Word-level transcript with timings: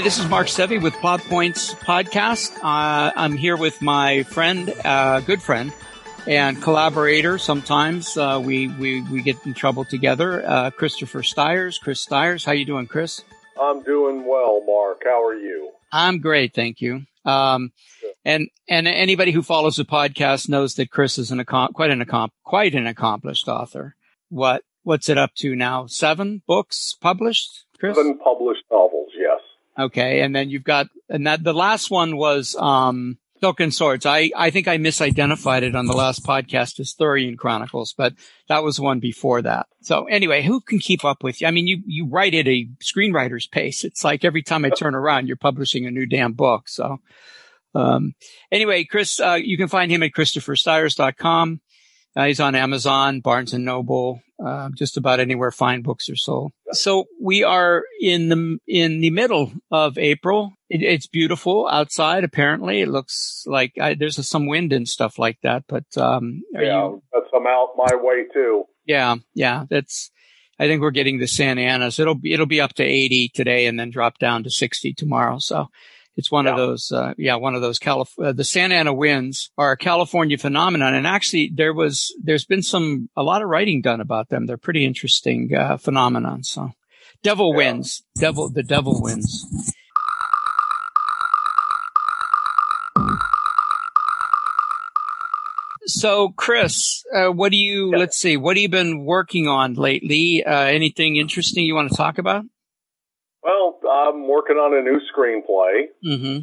this 0.00 0.18
is 0.18 0.26
Mark 0.26 0.46
Sevi 0.46 0.80
with 0.80 0.94
Plot 0.94 1.20
Points 1.20 1.74
Podcast. 1.74 2.56
Uh, 2.62 3.12
I'm 3.14 3.36
here 3.36 3.58
with 3.58 3.82
my 3.82 4.22
friend, 4.22 4.72
uh, 4.84 5.20
good 5.20 5.42
friend, 5.42 5.70
and 6.26 6.62
collaborator. 6.62 7.36
Sometimes 7.36 8.16
uh, 8.16 8.40
we, 8.42 8.68
we 8.68 9.02
we 9.02 9.20
get 9.20 9.44
in 9.44 9.52
trouble 9.52 9.84
together. 9.84 10.42
Uh, 10.46 10.70
Christopher 10.70 11.22
Stiers. 11.22 11.78
Chris 11.78 12.00
Stiers, 12.00 12.42
how 12.42 12.52
you 12.52 12.64
doing, 12.64 12.86
Chris? 12.86 13.22
I'm 13.60 13.82
doing 13.82 14.26
well, 14.26 14.64
Mark. 14.64 15.02
How 15.04 15.22
are 15.22 15.36
you? 15.36 15.72
I'm 15.92 16.20
great, 16.20 16.54
thank 16.54 16.80
you. 16.80 17.02
Um, 17.26 17.72
and 18.24 18.48
and 18.68 18.88
anybody 18.88 19.32
who 19.32 19.42
follows 19.42 19.76
the 19.76 19.84
podcast 19.84 20.48
knows 20.48 20.74
that 20.76 20.90
Chris 20.90 21.18
is 21.18 21.30
an 21.30 21.44
quite 21.44 21.90
an 21.90 22.30
quite 22.44 22.74
an 22.74 22.86
accomplished 22.86 23.46
author. 23.46 23.94
What 24.30 24.62
what's 24.84 25.10
it 25.10 25.18
up 25.18 25.34
to 25.36 25.54
now? 25.54 25.86
Seven 25.86 26.42
books 26.46 26.96
published, 26.98 27.66
Chris? 27.78 27.94
Seven 27.94 28.18
published. 28.18 28.61
Okay, 29.78 30.20
and 30.20 30.34
then 30.34 30.50
you've 30.50 30.64
got 30.64 30.88
and 31.08 31.26
that 31.26 31.42
the 31.42 31.54
last 31.54 31.90
one 31.90 32.16
was 32.16 32.54
um 32.56 33.18
Silk 33.40 33.58
and 33.60 33.74
Swords. 33.74 34.06
I 34.06 34.30
I 34.36 34.50
think 34.50 34.68
I 34.68 34.76
misidentified 34.76 35.62
it 35.62 35.74
on 35.74 35.86
the 35.86 35.96
last 35.96 36.24
podcast 36.24 36.78
as 36.78 36.94
Thurian 36.94 37.36
Chronicles, 37.36 37.94
but 37.96 38.14
that 38.48 38.62
was 38.62 38.78
one 38.78 39.00
before 39.00 39.42
that. 39.42 39.66
So 39.80 40.04
anyway, 40.04 40.42
who 40.42 40.60
can 40.60 40.78
keep 40.78 41.04
up 41.04 41.24
with 41.24 41.40
you? 41.40 41.46
I 41.46 41.50
mean, 41.50 41.66
you 41.66 41.82
you 41.86 42.06
write 42.06 42.34
at 42.34 42.46
a 42.46 42.68
screenwriter's 42.80 43.46
pace. 43.46 43.82
It's 43.82 44.04
like 44.04 44.24
every 44.24 44.42
time 44.42 44.64
I 44.64 44.70
turn 44.70 44.94
around, 44.94 45.26
you're 45.26 45.36
publishing 45.36 45.86
a 45.86 45.90
new 45.90 46.06
damn 46.06 46.34
book. 46.34 46.68
So 46.68 47.00
um 47.74 48.14
anyway, 48.50 48.84
Chris, 48.84 49.18
uh, 49.18 49.38
you 49.42 49.56
can 49.56 49.68
find 49.68 49.90
him 49.90 50.02
at 50.02 50.12
christopherstiers.com. 50.12 51.60
Uh, 52.14 52.26
he's 52.26 52.40
on 52.40 52.54
Amazon, 52.54 53.20
Barnes 53.20 53.54
and 53.54 53.64
Noble, 53.64 54.20
uh, 54.44 54.68
just 54.76 54.96
about 54.96 55.20
anywhere 55.20 55.50
fine 55.50 55.82
books 55.82 56.10
are 56.10 56.16
sold. 56.16 56.52
So 56.72 57.06
we 57.20 57.42
are 57.42 57.84
in 58.00 58.28
the 58.28 58.58
in 58.66 59.00
the 59.00 59.10
middle 59.10 59.52
of 59.70 59.96
April. 59.96 60.52
It, 60.68 60.82
it's 60.82 61.06
beautiful 61.06 61.66
outside. 61.68 62.24
Apparently, 62.24 62.82
it 62.82 62.88
looks 62.88 63.44
like 63.46 63.72
I, 63.80 63.94
there's 63.94 64.26
some 64.28 64.46
wind 64.46 64.72
and 64.72 64.86
stuff 64.86 65.18
like 65.18 65.38
that. 65.42 65.64
But 65.68 65.84
um, 65.96 66.42
yeah, 66.52 66.88
you, 66.88 67.02
that's 67.12 67.26
some 67.32 67.46
out 67.46 67.70
my 67.76 67.94
way 67.94 68.24
too. 68.32 68.64
Yeah, 68.84 69.16
yeah, 69.34 69.64
that's. 69.70 70.10
I 70.58 70.66
think 70.68 70.82
we're 70.82 70.90
getting 70.90 71.18
the 71.18 71.26
Santa 71.26 71.62
Anas. 71.62 71.98
It'll 71.98 72.14
be 72.14 72.32
it'll 72.32 72.46
be 72.46 72.60
up 72.60 72.74
to 72.74 72.84
80 72.84 73.30
today 73.34 73.66
and 73.66 73.80
then 73.80 73.90
drop 73.90 74.18
down 74.18 74.44
to 74.44 74.50
60 74.50 74.92
tomorrow. 74.94 75.38
So 75.38 75.68
it's 76.16 76.30
one 76.30 76.44
yeah. 76.44 76.52
of 76.52 76.56
those, 76.56 76.92
uh, 76.92 77.14
yeah, 77.16 77.36
one 77.36 77.54
of 77.54 77.62
those 77.62 77.78
Calif- 77.78 78.18
uh, 78.18 78.32
the 78.32 78.44
Santa 78.44 78.74
Ana 78.74 78.92
winds 78.92 79.50
are 79.56 79.72
a 79.72 79.76
California 79.76 80.36
phenomenon. 80.36 80.94
And 80.94 81.06
actually 81.06 81.50
there 81.54 81.72
was, 81.72 82.14
there's 82.22 82.44
been 82.44 82.62
some, 82.62 83.08
a 83.16 83.22
lot 83.22 83.42
of 83.42 83.48
writing 83.48 83.80
done 83.80 84.00
about 84.00 84.28
them. 84.28 84.46
They're 84.46 84.58
pretty 84.58 84.84
interesting, 84.84 85.54
uh, 85.54 85.78
phenomenon. 85.78 86.44
So 86.44 86.72
devil 87.22 87.52
yeah. 87.52 87.56
winds, 87.56 88.02
devil, 88.18 88.50
the 88.50 88.62
devil 88.62 89.00
wins. 89.02 89.74
So, 95.84 96.28
Chris, 96.30 97.04
uh, 97.14 97.28
what 97.28 97.50
do 97.50 97.58
you, 97.58 97.90
yeah. 97.90 97.98
let's 97.98 98.16
see, 98.16 98.36
what 98.36 98.56
have 98.56 98.62
you 98.62 98.68
been 98.68 99.04
working 99.04 99.48
on 99.48 99.74
lately? 99.74 100.44
Uh, 100.44 100.64
anything 100.64 101.16
interesting 101.16 101.64
you 101.64 101.74
want 101.74 101.90
to 101.90 101.96
talk 101.96 102.18
about? 102.18 102.44
Well, 103.42 103.80
I'm 103.90 104.28
working 104.28 104.56
on 104.56 104.72
a 104.76 104.82
new 104.82 105.00
screenplay. 105.10 105.86
Mm-hmm. 106.04 106.42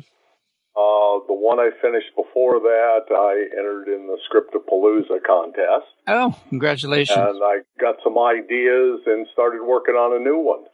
Uh, 0.75 1.25
the 1.27 1.33
one 1.33 1.59
I 1.59 1.71
finished 1.81 2.15
before 2.15 2.59
that, 2.59 3.05
I 3.09 3.57
entered 3.57 3.87
in 3.87 4.07
the 4.07 4.17
Scriptapalooza 4.29 5.23
contest. 5.25 5.87
Oh, 6.07 6.35
congratulations! 6.49 7.17
And 7.17 7.41
I 7.43 7.59
got 7.79 7.95
some 8.03 8.17
ideas 8.17 9.01
and 9.05 9.27
started 9.33 9.61
working 9.65 9.95
on 9.95 10.19
a 10.19 10.23
new 10.23 10.37
one. 10.37 10.65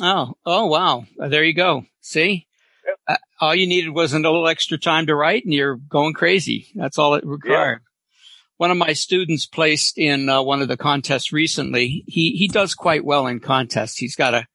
Oh, 0.00 0.34
oh, 0.46 0.66
wow! 0.66 1.04
There 1.18 1.44
you 1.44 1.54
go. 1.54 1.84
See, 2.00 2.46
uh, 3.08 3.16
all 3.40 3.54
you 3.54 3.66
needed 3.66 3.90
was 3.90 4.12
a 4.12 4.18
little 4.18 4.48
extra 4.48 4.78
time 4.78 5.06
to 5.06 5.14
write, 5.14 5.44
and 5.44 5.52
you're 5.52 5.76
going 5.76 6.14
crazy. 6.14 6.68
That's 6.74 6.98
all 6.98 7.14
it 7.14 7.26
required. 7.26 7.80
One 8.56 8.70
of 8.70 8.76
my 8.76 8.92
students 8.92 9.46
placed 9.46 9.98
in 9.98 10.28
uh, 10.28 10.42
one 10.42 10.62
of 10.62 10.68
the 10.68 10.76
contests 10.76 11.32
recently. 11.32 12.04
He 12.06 12.32
he 12.32 12.46
does 12.46 12.74
quite 12.74 13.04
well 13.04 13.26
in 13.26 13.40
contests. 13.40 13.96
He's 13.96 14.16
got 14.16 14.34
a 14.34 14.46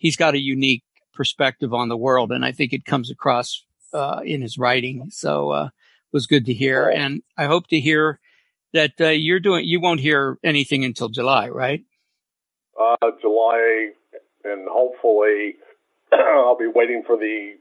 he's 0.00 0.16
got 0.16 0.34
a 0.34 0.40
unique 0.40 0.82
perspective 1.12 1.72
on 1.72 1.88
the 1.88 1.96
world, 1.96 2.32
and 2.32 2.44
I 2.44 2.50
think 2.50 2.72
it 2.72 2.84
comes 2.84 3.10
across 3.10 3.64
uh, 3.92 4.22
in 4.24 4.42
his 4.42 4.58
writing. 4.58 5.10
So 5.10 5.50
uh, 5.50 5.66
it 5.66 6.12
was 6.12 6.26
good 6.26 6.46
to 6.46 6.54
hear, 6.54 6.88
and 6.88 7.22
I 7.38 7.44
hope 7.44 7.68
to 7.68 7.78
hear 7.78 8.18
that 8.72 8.92
uh, 9.00 9.08
you're 9.08 9.38
doing. 9.38 9.64
You 9.64 9.80
won't 9.80 10.00
hear 10.00 10.38
anything 10.42 10.84
until 10.84 11.08
July, 11.08 11.48
right? 11.48 11.84
Uh, 12.80 13.10
July, 13.20 13.90
and 14.44 14.66
hopefully 14.68 15.56
I'll 16.12 16.58
be 16.58 16.70
waiting 16.74 17.02
for 17.06 17.16
the 17.16 17.54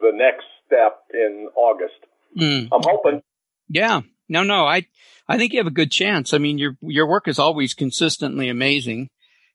the 0.00 0.10
next 0.12 0.44
step 0.66 1.04
in 1.14 1.48
August. 1.54 1.94
Mm. 2.36 2.68
I'm 2.72 2.82
hoping. 2.82 3.22
Yeah. 3.68 4.02
No, 4.28 4.42
no. 4.42 4.66
I 4.66 4.86
I 5.28 5.38
think 5.38 5.52
you 5.52 5.60
have 5.60 5.66
a 5.66 5.70
good 5.70 5.92
chance. 5.92 6.34
I 6.34 6.38
mean, 6.38 6.58
your 6.58 6.76
your 6.80 7.06
work 7.06 7.28
is 7.28 7.38
always 7.38 7.74
consistently 7.74 8.48
amazing. 8.48 9.08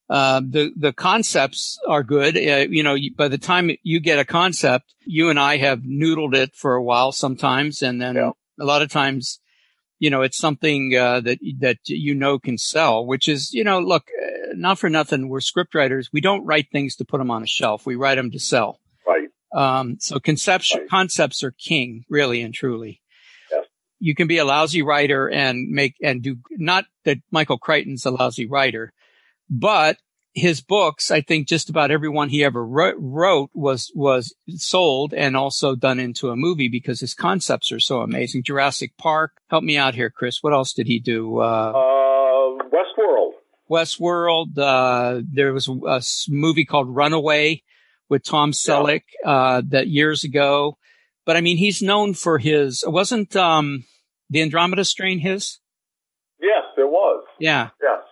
Uh, 0.09 0.39
the 0.39 0.71
the 0.77 0.93
concepts 0.93 1.77
are 1.87 2.03
good. 2.03 2.37
Uh, 2.37 2.65
you 2.69 2.81
know, 2.81 2.95
by 3.17 3.27
the 3.27 3.37
time 3.37 3.71
you 3.83 3.99
get 3.99 4.19
a 4.19 4.25
concept, 4.25 4.95
you 5.05 5.29
and 5.29 5.37
I 5.37 5.57
have 5.57 5.79
noodled 5.79 6.33
it 6.33 6.55
for 6.55 6.75
a 6.75 6.83
while 6.83 7.11
sometimes, 7.11 7.81
and 7.81 8.01
then 8.01 8.15
yeah. 8.15 8.31
a 8.59 8.63
lot 8.63 8.81
of 8.81 8.89
times, 8.89 9.41
you 9.99 10.09
know, 10.09 10.21
it's 10.21 10.37
something 10.37 10.95
uh, 10.95 11.19
that 11.21 11.39
that 11.59 11.77
you 11.87 12.15
know 12.15 12.39
can 12.39 12.57
sell. 12.57 13.05
Which 13.05 13.27
is, 13.27 13.53
you 13.53 13.65
know, 13.65 13.79
look, 13.79 14.07
uh, 14.07 14.53
not 14.55 14.79
for 14.79 14.89
nothing, 14.89 15.27
we're 15.27 15.39
scriptwriters. 15.39 16.07
We 16.13 16.21
don't 16.21 16.45
write 16.45 16.71
things 16.71 16.95
to 16.97 17.05
put 17.05 17.17
them 17.17 17.31
on 17.31 17.43
a 17.43 17.47
shelf. 17.47 17.85
We 17.85 17.95
write 17.95 18.15
them 18.15 18.31
to 18.31 18.39
sell. 18.39 18.79
Right. 19.05 19.27
Um, 19.53 19.97
so 19.99 20.21
concepts 20.21 20.73
right. 20.73 20.89
concepts 20.89 21.43
are 21.43 21.51
king, 21.51 22.05
really 22.09 22.41
and 22.41 22.53
truly. 22.53 23.01
You 23.99 24.13
can 24.13 24.27
be 24.27 24.37
a 24.37 24.45
lousy 24.45 24.83
writer 24.83 25.27
and 25.27 25.69
make 25.69 25.95
and 26.03 26.21
do 26.21 26.37
not 26.51 26.85
that 27.03 27.17
Michael 27.31 27.57
Crichton's 27.57 28.05
a 28.05 28.11
lousy 28.11 28.45
writer 28.45 28.93
but 29.49 29.97
his 30.37 30.61
books, 30.61 31.09
I 31.09 31.21
think 31.21 31.47
just 31.47 31.69
about 31.69 31.89
everyone 31.89 32.29
he 32.29 32.43
ever 32.43 32.63
wrote 32.63 33.49
was, 33.53 33.91
was 33.95 34.35
sold 34.49 35.13
and 35.13 35.35
also 35.35 35.75
done 35.75 35.99
into 35.99 36.29
a 36.29 36.35
movie 36.35 36.67
because 36.67 36.99
his 36.99 37.15
concepts 37.15 37.71
are 37.71 37.79
so 37.79 38.01
amazing. 38.01 38.43
Jurassic 38.43 38.95
Park. 38.97 39.31
Help 39.49 39.63
me 39.63 39.77
out 39.77 39.95
here, 39.95 40.11
Chris. 40.11 40.43
What 40.43 40.53
else 40.53 40.73
did 40.73 40.85
he 40.85 40.99
do? 40.99 41.39
Uh, 41.39 41.71
uh 41.71 42.63
Westworld. 42.69 43.31
Westworld. 43.69 44.57
Uh, 44.57 45.21
there 45.27 45.53
was 45.53 45.67
a 45.67 46.01
movie 46.29 46.65
called 46.65 46.95
Runaway 46.95 47.63
with 48.07 48.23
Tom 48.23 48.51
Selleck, 48.51 49.03
yeah. 49.23 49.29
uh, 49.29 49.61
that 49.69 49.87
years 49.87 50.23
ago. 50.23 50.77
But 51.25 51.35
I 51.35 51.41
mean, 51.41 51.57
he's 51.57 51.81
known 51.81 52.13
for 52.13 52.37
his, 52.37 52.83
wasn't, 52.85 53.35
um, 53.35 53.85
the 54.29 54.41
Andromeda 54.41 54.85
strain 54.85 55.19
his? 55.19 55.59
Yes, 56.39 56.63
it 56.77 56.87
was. 56.87 57.25
Yeah. 57.39 57.69
Yes. 57.81 58.03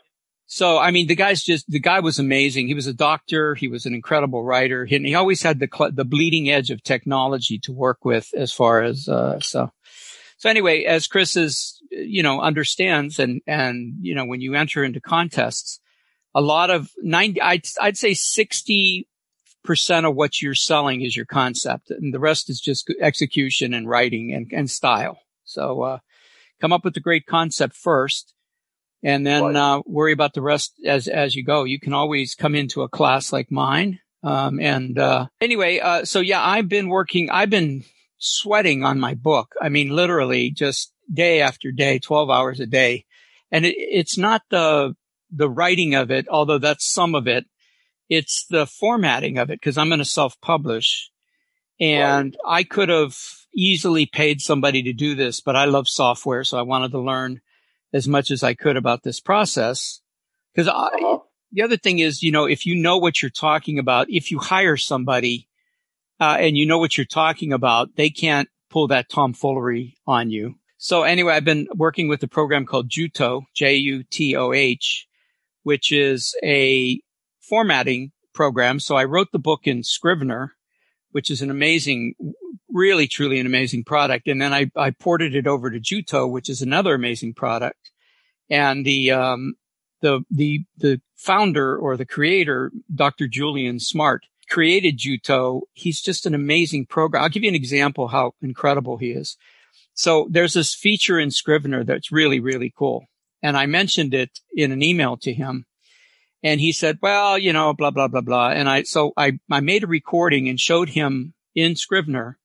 So, 0.56 0.78
I 0.78 0.92
mean, 0.92 1.08
the 1.08 1.18
guy's 1.18 1.44
just, 1.44 1.70
the 1.70 1.82
guy 1.82 2.00
was 2.00 2.18
amazing. 2.18 2.68
He 2.68 2.74
was 2.74 2.88
a 2.88 2.94
doctor. 2.94 3.56
He 3.56 3.68
was 3.68 3.86
an 3.86 3.94
incredible 3.94 4.42
writer. 4.42 4.86
He, 4.86 4.98
he 5.00 5.14
always 5.14 5.44
had 5.44 5.60
the, 5.60 5.68
the 5.94 6.06
bleeding 6.06 6.50
edge 6.50 6.70
of 6.70 6.82
technology 6.82 7.60
to 7.64 7.74
work 7.74 8.06
with 8.06 8.30
as 8.34 8.54
far 8.54 8.82
as, 8.82 9.10
uh, 9.10 9.42
so, 9.42 9.70
so 10.38 10.50
anyway, 10.50 10.86
as 10.86 11.08
Chris 11.08 11.36
is, 11.36 11.78
you 11.92 12.24
know, 12.24 12.40
understands 12.40 13.20
and, 13.20 13.42
and, 13.46 13.96
you 14.00 14.16
know, 14.16 14.24
when 14.24 14.40
you 14.40 14.56
enter 14.56 14.86
into 14.86 15.02
contests, 15.02 15.82
a 16.34 16.40
lot 16.40 16.70
of 16.70 16.90
90, 17.00 17.42
I'd, 17.42 17.66
I'd 17.82 17.98
say 17.98 18.14
60 18.14 19.10
percent 19.66 20.06
of 20.06 20.16
what 20.16 20.42
you're 20.42 20.56
selling 20.56 21.02
is 21.02 21.18
your 21.18 21.26
concept 21.26 21.90
and 21.90 22.14
the 22.14 22.20
rest 22.20 22.50
is 22.50 22.62
just 22.62 22.90
execution 23.02 23.74
and 23.74 23.90
writing 23.90 24.32
and, 24.34 24.50
and 24.54 24.72
style. 24.72 25.20
So, 25.44 25.82
uh, 25.82 26.00
come 26.62 26.72
up 26.72 26.86
with 26.86 26.96
a 26.96 27.02
great 27.02 27.26
concept 27.26 27.76
first 27.76 28.35
and 29.06 29.26
then 29.26 29.44
right. 29.44 29.56
uh, 29.56 29.84
worry 29.86 30.14
about 30.14 30.34
the 30.34 30.42
rest 30.42 30.74
as 30.84 31.08
as 31.08 31.36
you 31.36 31.44
go. 31.44 31.64
You 31.64 31.80
can 31.80 31.94
always 31.94 32.34
come 32.34 32.56
into 32.56 32.82
a 32.82 32.90
class 32.90 33.32
like 33.32 33.52
mine. 33.52 34.00
Um, 34.24 34.60
and 34.60 34.98
uh, 34.98 35.28
anyway, 35.40 35.78
uh, 35.78 36.06
so 36.06 36.22
yeah, 36.22 36.44
I've 36.44 36.68
been 36.68 36.90
working. 36.90 37.30
I've 37.30 37.52
been 37.52 37.84
sweating 38.18 38.84
on 38.84 39.00
my 39.00 39.14
book. 39.14 39.54
I 39.62 39.70
mean, 39.70 39.90
literally 39.90 40.50
just 40.50 40.92
day 41.14 41.42
after 41.42 41.72
day, 41.72 42.00
twelve 42.00 42.32
hours 42.32 42.60
a 42.60 42.66
day. 42.66 43.06
And 43.52 43.64
it, 43.64 43.76
it's 43.78 44.18
not 44.18 44.42
the 44.50 44.96
the 45.32 45.50
writing 45.50 45.94
of 45.94 46.10
it, 46.10 46.28
although 46.28 46.58
that's 46.58 46.92
some 46.92 47.14
of 47.14 47.28
it. 47.28 47.46
It's 48.10 48.48
the 48.50 48.66
formatting 48.66 49.38
of 49.38 49.52
it 49.52 49.60
because 49.60 49.78
I'm 49.78 49.90
going 49.90 50.00
to 50.00 50.06
self 50.06 50.42
publish, 50.42 51.12
and 51.80 52.36
right. 52.44 52.60
I 52.60 52.64
could 52.64 52.90
have 52.90 53.16
easily 53.56 54.08
paid 54.08 54.42
somebody 54.42 54.82
to 54.84 54.94
do 54.94 55.14
this, 55.14 55.42
but 55.42 55.56
I 55.56 55.66
love 55.66 55.88
software, 55.88 56.44
so 56.44 56.58
I 56.58 56.64
wanted 56.64 56.92
to 56.92 57.00
learn 57.00 57.42
as 57.96 58.08
much 58.08 58.30
as 58.30 58.44
I 58.44 58.54
could 58.54 58.76
about 58.76 59.04
this 59.04 59.22
process. 59.22 60.02
Cause 60.56 60.68
uh-huh. 60.68 61.20
the 61.54 61.62
other 61.62 61.78
thing 61.78 62.00
is, 62.00 62.22
you 62.22 62.32
know, 62.32 62.46
if 62.46 62.66
you 62.66 62.76
know 62.76 62.98
what 62.98 63.22
you're 63.22 63.32
talking 63.32 63.80
about, 63.80 64.08
if 64.10 64.32
you 64.32 64.40
hire 64.40 64.76
somebody, 64.76 65.48
uh, 66.20 66.38
and 66.40 66.58
you 66.58 66.66
know 66.66 66.78
what 66.78 66.98
you're 66.98 67.06
talking 67.06 67.54
about, 67.54 67.96
they 67.96 68.10
can't 68.10 68.50
pull 68.70 68.88
that 68.88 69.10
tomfoolery 69.10 69.96
on 70.06 70.30
you. 70.30 70.56
So 70.78 71.04
anyway, 71.04 71.34
I've 71.34 71.46
been 71.46 71.68
working 71.74 72.08
with 72.08 72.22
a 72.24 72.28
program 72.28 72.66
called 72.66 72.90
Jutoh, 72.90 73.44
J-U-T-O-H, 73.56 75.08
which 75.64 75.92
is 75.92 76.36
a 76.44 77.00
formatting 77.42 78.12
program. 78.34 78.80
So 78.80 78.96
I 78.96 79.06
wrote 79.06 79.32
the 79.32 79.40
book 79.40 79.62
in 79.64 79.84
Scrivener, 79.84 80.54
which 81.12 81.32
is 81.32 81.42
an 81.42 81.50
amazing, 81.50 82.16
really 82.76 83.08
truly 83.08 83.40
an 83.40 83.46
amazing 83.46 83.86
product. 83.86 84.28
And 84.28 84.42
then 84.42 84.54
I, 84.54 84.70
I 84.76 84.92
ported 84.92 85.34
it 85.34 85.48
over 85.48 85.72
to 85.72 85.80
Jutoh, 85.80 86.30
which 86.30 86.50
is 86.50 86.62
another 86.62 86.94
amazing 86.94 87.34
product. 87.34 87.92
And 88.50 88.86
the, 88.86 89.12
um, 89.12 89.56
the, 90.02 90.24
the, 90.30 90.66
the 90.78 91.02
founder 91.16 91.78
or 91.78 91.98
the 91.98 92.06
creator, 92.06 92.72
Dr. 92.94 93.28
Julian 93.28 93.80
Smart, 93.80 94.26
created 94.50 95.00
Jutoh. 95.00 95.62
He's 95.74 96.02
just 96.02 96.26
an 96.26 96.36
amazing 96.36 96.86
program. 96.86 97.24
I'll 97.24 97.30
give 97.30 97.44
you 97.44 97.50
an 97.50 97.56
example 97.56 98.10
how 98.10 98.34
incredible 98.42 98.98
he 98.98 99.12
is. 99.12 99.38
So 99.94 100.28
there's 100.30 100.54
this 100.54 100.76
feature 100.76 101.18
in 101.18 101.32
Scrivener 101.32 101.86
that's 101.86 102.12
really, 102.12 102.42
really 102.42 102.74
cool. 102.78 103.08
And 103.42 103.56
I 103.56 103.66
mentioned 103.66 104.14
it 104.14 104.40
in 104.54 104.72
an 104.72 104.84
email 104.84 105.18
to 105.18 105.34
him 105.34 105.66
and 106.44 106.60
he 106.60 106.74
said, 106.74 107.00
well, 107.02 107.38
you 107.40 107.54
know, 107.54 107.74
blah, 107.74 107.92
blah, 107.92 108.08
blah, 108.10 108.22
blah. 108.22 108.50
And 108.50 108.70
I, 108.70 108.84
so 108.84 109.14
I, 109.16 109.40
I 109.50 109.62
made 109.62 109.84
a 109.84 109.88
recording 109.88 110.50
and 110.50 110.60
showed 110.60 110.90
him 110.90 111.34
in 111.56 111.76
Scrivener, 111.76 112.38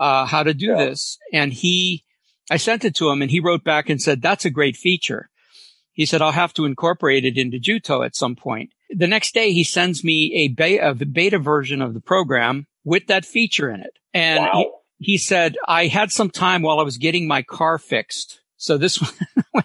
uh, 0.00 0.24
how 0.24 0.42
to 0.42 0.54
do 0.54 0.68
yeah. 0.68 0.76
this. 0.76 1.18
And 1.32 1.52
he, 1.52 2.04
I 2.50 2.56
sent 2.56 2.84
it 2.84 2.96
to 2.96 3.10
him 3.10 3.22
and 3.22 3.30
he 3.30 3.38
wrote 3.38 3.62
back 3.62 3.88
and 3.88 4.00
said, 4.00 4.22
that's 4.22 4.46
a 4.46 4.50
great 4.50 4.76
feature. 4.76 5.28
He 5.92 6.06
said, 6.06 6.22
I'll 6.22 6.32
have 6.32 6.54
to 6.54 6.64
incorporate 6.64 7.26
it 7.26 7.36
into 7.36 7.58
Jutoh 7.58 8.04
at 8.04 8.16
some 8.16 8.34
point. 8.34 8.72
The 8.88 9.06
next 9.06 9.34
day 9.34 9.52
he 9.52 9.62
sends 9.62 10.02
me 10.02 10.32
a 10.34 10.48
beta, 10.48 10.88
a 10.88 10.94
beta 10.94 11.38
version 11.38 11.82
of 11.82 11.94
the 11.94 12.00
program 12.00 12.66
with 12.82 13.06
that 13.08 13.26
feature 13.26 13.70
in 13.70 13.80
it. 13.80 13.98
And 14.14 14.40
wow. 14.40 14.50
he, 14.98 15.12
he 15.12 15.18
said, 15.18 15.56
I 15.68 15.86
had 15.86 16.10
some 16.10 16.30
time 16.30 16.62
while 16.62 16.80
I 16.80 16.84
was 16.84 16.96
getting 16.96 17.28
my 17.28 17.42
car 17.42 17.78
fixed. 17.78 18.40
So 18.56 18.78
this 18.78 19.00
one, 19.52 19.64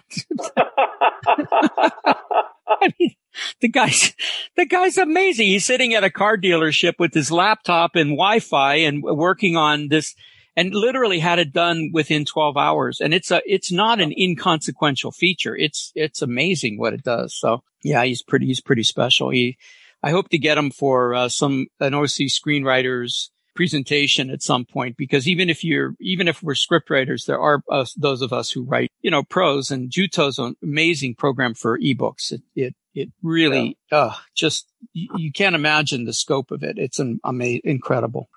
the 3.66 3.72
guy's, 3.72 4.14
the 4.56 4.66
guy's 4.66 4.96
amazing. 4.96 5.46
He's 5.46 5.64
sitting 5.64 5.94
at 5.94 6.04
a 6.04 6.10
car 6.10 6.36
dealership 6.36 6.94
with 6.98 7.12
his 7.12 7.30
laptop 7.30 7.96
and 7.96 8.10
Wi-Fi 8.10 8.76
and 8.76 9.02
working 9.02 9.56
on 9.56 9.88
this 9.88 10.14
and 10.58 10.74
literally 10.74 11.18
had 11.18 11.38
it 11.38 11.52
done 11.52 11.90
within 11.92 12.24
12 12.24 12.56
hours. 12.56 13.00
And 13.00 13.12
it's 13.12 13.30
a, 13.30 13.42
it's 13.44 13.70
not 13.70 14.00
an 14.00 14.14
inconsequential 14.16 15.12
feature. 15.12 15.54
It's, 15.54 15.92
it's 15.94 16.22
amazing 16.22 16.78
what 16.78 16.94
it 16.94 17.02
does. 17.02 17.34
So 17.34 17.62
yeah, 17.82 18.04
he's 18.04 18.22
pretty, 18.22 18.46
he's 18.46 18.62
pretty 18.62 18.84
special. 18.84 19.30
He, 19.30 19.58
I 20.02 20.10
hope 20.10 20.30
to 20.30 20.38
get 20.38 20.56
him 20.56 20.70
for 20.70 21.14
uh, 21.14 21.28
some, 21.28 21.66
an 21.80 21.92
OC 21.92 22.30
screenwriters 22.30 23.28
presentation 23.54 24.30
at 24.30 24.42
some 24.42 24.66
point 24.66 24.98
because 24.98 25.26
even 25.26 25.48
if 25.48 25.64
you're 25.64 25.94
even 25.98 26.28
if 26.28 26.42
we're 26.42 26.52
scriptwriters 26.52 27.24
there 27.24 27.40
are 27.40 27.62
us, 27.70 27.94
those 27.94 28.20
of 28.20 28.30
us 28.30 28.50
who 28.50 28.62
write 28.62 28.92
you 29.00 29.10
know 29.10 29.22
prose 29.22 29.70
and 29.70 29.90
Jutoh's 29.90 30.38
an 30.38 30.54
amazing 30.62 31.14
program 31.14 31.54
for 31.54 31.78
ebooks 31.78 32.32
it 32.32 32.42
it, 32.54 32.74
it 32.96 33.10
really 33.22 33.78
yeah. 33.92 33.98
uh 33.98 34.14
just 34.34 34.66
you, 34.92 35.08
you, 35.16 35.32
can't 35.32 35.54
imagine 35.54 36.04
the 36.04 36.12
scope 36.12 36.50
of 36.50 36.62
it 36.62 36.78
it's 36.78 36.98
an 36.98 37.20
amazing 37.24 37.60
incredible 37.64 38.28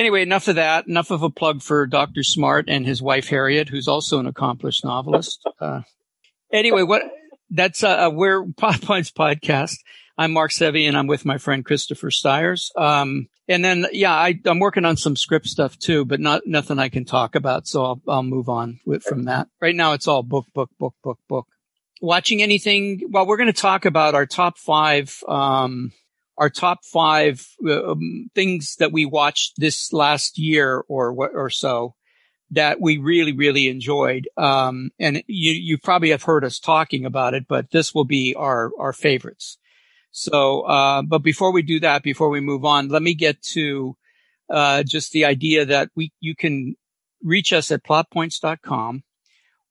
Anyway, 0.00 0.22
enough 0.22 0.48
of 0.48 0.54
that. 0.54 0.86
Enough 0.86 1.10
of 1.10 1.22
a 1.22 1.28
plug 1.28 1.60
for 1.60 1.86
Dr. 1.86 2.22
Smart 2.22 2.70
and 2.70 2.86
his 2.86 3.02
wife 3.02 3.28
Harriet, 3.28 3.68
who's 3.68 3.86
also 3.86 4.18
an 4.18 4.26
accomplished 4.26 4.82
novelist. 4.82 5.46
Uh, 5.60 5.82
anyway, 6.50 6.82
what 6.82 7.02
that's 7.50 7.84
uh, 7.84 8.08
we're 8.10 8.46
Plot 8.56 8.80
Points 8.80 9.10
podcast. 9.10 9.76
I'm 10.20 10.32
Mark 10.32 10.50
Sevi 10.50 10.86
and 10.86 10.98
I'm 10.98 11.06
with 11.06 11.24
my 11.24 11.38
friend 11.38 11.64
Christopher 11.64 12.10
Stiers. 12.10 12.70
Um, 12.76 13.28
and 13.48 13.64
then, 13.64 13.86
yeah, 13.90 14.12
I, 14.12 14.38
am 14.44 14.58
working 14.58 14.84
on 14.84 14.98
some 14.98 15.16
script 15.16 15.46
stuff 15.46 15.78
too, 15.78 16.04
but 16.04 16.20
not, 16.20 16.42
nothing 16.44 16.78
I 16.78 16.90
can 16.90 17.06
talk 17.06 17.36
about. 17.36 17.66
So 17.66 17.82
I'll, 17.82 18.02
I'll 18.06 18.22
move 18.22 18.50
on 18.50 18.80
with, 18.84 19.02
from 19.02 19.24
that. 19.24 19.48
Right 19.62 19.74
now 19.74 19.94
it's 19.94 20.06
all 20.06 20.22
book, 20.22 20.44
book, 20.52 20.68
book, 20.78 20.92
book, 21.02 21.18
book. 21.26 21.46
Watching 22.02 22.42
anything? 22.42 23.08
Well, 23.08 23.26
we're 23.26 23.38
going 23.38 23.46
to 23.46 23.58
talk 23.58 23.86
about 23.86 24.14
our 24.14 24.26
top 24.26 24.58
five, 24.58 25.24
um, 25.26 25.90
our 26.36 26.50
top 26.50 26.84
five 26.84 27.42
um, 27.66 28.28
things 28.34 28.76
that 28.76 28.92
we 28.92 29.06
watched 29.06 29.54
this 29.56 29.90
last 29.90 30.38
year 30.38 30.84
or 30.86 31.12
or 31.12 31.48
so 31.48 31.94
that 32.50 32.78
we 32.78 32.98
really, 32.98 33.32
really 33.32 33.70
enjoyed. 33.70 34.28
Um, 34.36 34.90
and 34.98 35.22
you, 35.26 35.52
you 35.52 35.78
probably 35.78 36.10
have 36.10 36.24
heard 36.24 36.44
us 36.44 36.58
talking 36.58 37.06
about 37.06 37.32
it, 37.32 37.46
but 37.48 37.70
this 37.70 37.94
will 37.94 38.04
be 38.04 38.34
our, 38.34 38.70
our 38.78 38.92
favorites. 38.92 39.56
So, 40.10 40.62
uh, 40.62 41.02
but 41.02 41.22
before 41.22 41.52
we 41.52 41.62
do 41.62 41.78
that, 41.80 42.02
before 42.02 42.30
we 42.30 42.40
move 42.40 42.64
on, 42.64 42.88
let 42.88 43.02
me 43.02 43.14
get 43.14 43.42
to, 43.54 43.96
uh, 44.48 44.82
just 44.82 45.12
the 45.12 45.24
idea 45.24 45.64
that 45.66 45.90
we, 45.94 46.12
you 46.20 46.34
can 46.34 46.74
reach 47.22 47.52
us 47.52 47.70
at 47.70 47.84
plotpoints.com 47.84 49.04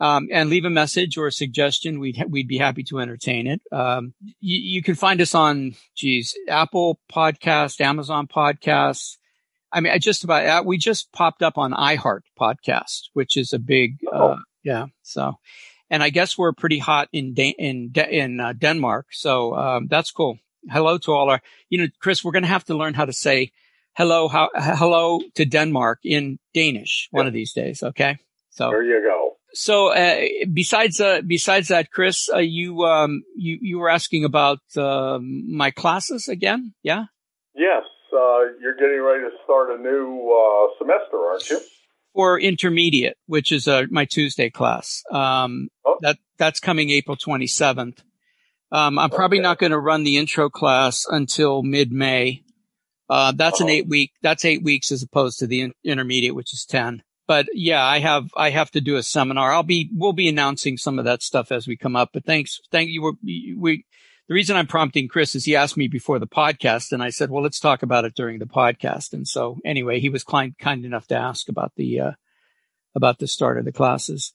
um, 0.00 0.28
and 0.30 0.50
leave 0.50 0.64
a 0.64 0.70
message 0.70 1.16
or 1.16 1.26
a 1.26 1.32
suggestion. 1.32 1.98
We'd 1.98 2.22
we'd 2.28 2.48
be 2.48 2.58
happy 2.58 2.82
to 2.84 3.00
entertain 3.00 3.46
it. 3.46 3.60
Um, 3.72 4.14
you, 4.40 4.58
you, 4.76 4.82
can 4.82 4.94
find 4.94 5.20
us 5.20 5.34
on, 5.34 5.74
geez, 5.94 6.36
Apple 6.48 7.00
Podcast, 7.10 7.80
Amazon 7.80 8.26
Podcasts. 8.26 9.16
I 9.72 9.80
mean, 9.80 9.92
I 9.92 9.98
just 9.98 10.24
about 10.24 10.46
uh, 10.46 10.62
we 10.64 10.78
just 10.78 11.12
popped 11.12 11.42
up 11.42 11.58
on 11.58 11.72
iHeart 11.72 12.20
Podcast, 12.38 13.08
which 13.14 13.36
is 13.36 13.52
a 13.52 13.58
big, 13.58 13.98
uh, 14.12 14.18
oh. 14.18 14.36
yeah. 14.62 14.86
So, 15.02 15.34
and 15.90 16.02
I 16.02 16.10
guess 16.10 16.36
we're 16.36 16.52
pretty 16.52 16.78
hot 16.78 17.08
in 17.12 17.34
in 17.34 17.90
De- 17.90 18.10
in 18.10 18.40
uh, 18.40 18.52
Denmark, 18.52 19.06
so 19.12 19.54
um, 19.54 19.86
that's 19.88 20.10
cool. 20.10 20.38
Hello 20.68 20.98
to 20.98 21.12
all 21.12 21.30
our, 21.30 21.40
you 21.70 21.78
know, 21.78 21.86
Chris. 22.00 22.24
We're 22.24 22.32
going 22.32 22.42
to 22.42 22.48
have 22.48 22.64
to 22.64 22.76
learn 22.76 22.94
how 22.94 23.04
to 23.04 23.12
say 23.12 23.52
hello, 23.96 24.28
how, 24.28 24.50
hello 24.54 25.20
to 25.36 25.44
Denmark 25.44 26.00
in 26.04 26.38
Danish 26.52 27.08
one 27.12 27.26
of 27.26 27.32
these 27.32 27.52
days. 27.52 27.82
Okay, 27.82 28.18
so 28.50 28.70
there 28.70 28.82
you 28.82 29.00
go 29.00 29.35
so 29.56 29.88
uh, 29.88 30.20
besides 30.52 31.00
uh, 31.00 31.22
besides 31.26 31.68
that, 31.68 31.90
Chris, 31.90 32.28
uh, 32.32 32.38
you 32.38 32.82
um, 32.82 33.22
you 33.34 33.58
you 33.62 33.78
were 33.78 33.88
asking 33.88 34.24
about 34.24 34.58
um, 34.76 35.56
my 35.56 35.70
classes 35.70 36.28
again, 36.28 36.74
yeah? 36.82 37.04
Yes, 37.54 37.84
uh, 38.12 38.40
you're 38.60 38.74
getting 38.74 39.00
ready 39.02 39.24
to 39.24 39.30
start 39.44 39.70
a 39.70 39.82
new 39.82 40.30
uh, 40.30 40.78
semester, 40.78 41.16
aren't 41.16 41.48
you? 41.48 41.60
For 42.14 42.38
intermediate, 42.38 43.16
which 43.26 43.50
is 43.50 43.66
uh, 43.66 43.84
my 43.90 44.04
Tuesday 44.04 44.50
class. 44.50 45.02
Um, 45.10 45.68
oh. 45.86 45.96
That 46.02 46.18
that's 46.36 46.60
coming 46.60 46.90
April 46.90 47.16
27th. 47.16 48.00
Um, 48.72 48.98
I'm 48.98 49.10
probably 49.10 49.38
okay. 49.38 49.42
not 49.44 49.58
going 49.58 49.72
to 49.72 49.78
run 49.78 50.04
the 50.04 50.18
intro 50.18 50.50
class 50.50 51.06
until 51.08 51.62
mid 51.62 51.92
May. 51.92 52.42
that's 53.08 53.60
Uh-oh. 53.60 53.64
an 53.66 53.70
eight 53.70 53.88
week. 53.88 54.12
That's 54.20 54.44
eight 54.44 54.62
weeks 54.62 54.92
as 54.92 55.02
opposed 55.02 55.38
to 55.38 55.46
the 55.46 55.62
in- 55.62 55.74
intermediate, 55.82 56.34
which 56.34 56.52
is 56.52 56.66
ten 56.66 57.02
but 57.26 57.46
yeah, 57.52 57.84
I 57.84 57.98
have, 57.98 58.30
I 58.36 58.50
have 58.50 58.70
to 58.72 58.80
do 58.80 58.96
a 58.96 59.02
seminar. 59.02 59.52
I'll 59.52 59.62
be, 59.62 59.90
we'll 59.92 60.12
be 60.12 60.28
announcing 60.28 60.76
some 60.76 60.98
of 60.98 61.04
that 61.06 61.22
stuff 61.22 61.50
as 61.50 61.66
we 61.66 61.76
come 61.76 61.96
up, 61.96 62.10
but 62.12 62.24
thanks. 62.24 62.60
Thank 62.70 62.90
you. 62.90 63.16
We, 63.22 63.84
the 64.28 64.34
reason 64.34 64.56
I'm 64.56 64.66
prompting 64.66 65.08
Chris 65.08 65.34
is 65.34 65.44
he 65.44 65.54
asked 65.56 65.76
me 65.76 65.88
before 65.88 66.18
the 66.18 66.26
podcast 66.26 66.92
and 66.92 67.02
I 67.02 67.10
said, 67.10 67.30
well, 67.30 67.42
let's 67.42 67.60
talk 67.60 67.82
about 67.82 68.04
it 68.04 68.14
during 68.14 68.38
the 68.38 68.46
podcast. 68.46 69.12
And 69.12 69.26
so 69.26 69.58
anyway, 69.64 70.00
he 70.00 70.08
was 70.08 70.24
kind, 70.24 70.56
kind 70.58 70.84
enough 70.84 71.06
to 71.08 71.16
ask 71.16 71.48
about 71.48 71.72
the, 71.76 72.00
uh, 72.00 72.12
about 72.94 73.18
the 73.18 73.28
start 73.28 73.58
of 73.58 73.64
the 73.64 73.72
classes. 73.72 74.32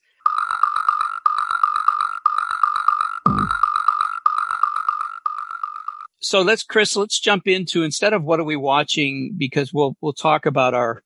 So 6.19 6.41
let's, 6.41 6.63
Chris, 6.63 6.95
let's 6.95 7.19
jump 7.19 7.47
into 7.47 7.83
instead 7.83 8.13
of 8.13 8.23
what 8.23 8.39
are 8.39 8.45
we 8.45 8.55
watching 8.55 9.33
because 9.37 9.73
we'll, 9.73 9.97
we'll 9.99 10.13
talk 10.13 10.45
about 10.45 10.73
our, 10.73 11.03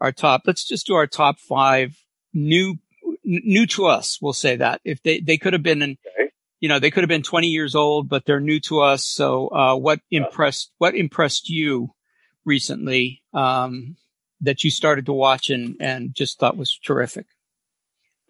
our 0.00 0.12
top, 0.12 0.42
let's 0.46 0.64
just 0.64 0.86
do 0.86 0.94
our 0.94 1.06
top 1.06 1.38
five 1.38 1.96
new, 2.32 2.78
new 3.24 3.66
to 3.66 3.86
us. 3.86 4.18
We'll 4.20 4.32
say 4.32 4.56
that 4.56 4.80
if 4.84 5.02
they, 5.02 5.20
they 5.20 5.38
could 5.38 5.52
have 5.52 5.62
been 5.62 5.82
in, 5.82 5.98
okay. 6.06 6.30
you 6.60 6.68
know, 6.68 6.78
they 6.78 6.90
could 6.90 7.02
have 7.02 7.08
been 7.08 7.22
20 7.22 7.48
years 7.48 7.74
old, 7.74 8.08
but 8.08 8.24
they're 8.24 8.40
new 8.40 8.60
to 8.60 8.80
us. 8.80 9.04
So, 9.04 9.48
uh, 9.48 9.76
what 9.76 10.00
impressed, 10.10 10.72
what 10.78 10.94
impressed 10.94 11.48
you 11.48 11.94
recently, 12.44 13.22
um, 13.34 13.96
that 14.40 14.62
you 14.62 14.70
started 14.70 15.06
to 15.06 15.12
watch 15.12 15.50
and, 15.50 15.76
and 15.80 16.14
just 16.14 16.38
thought 16.38 16.56
was 16.56 16.78
terrific? 16.84 17.26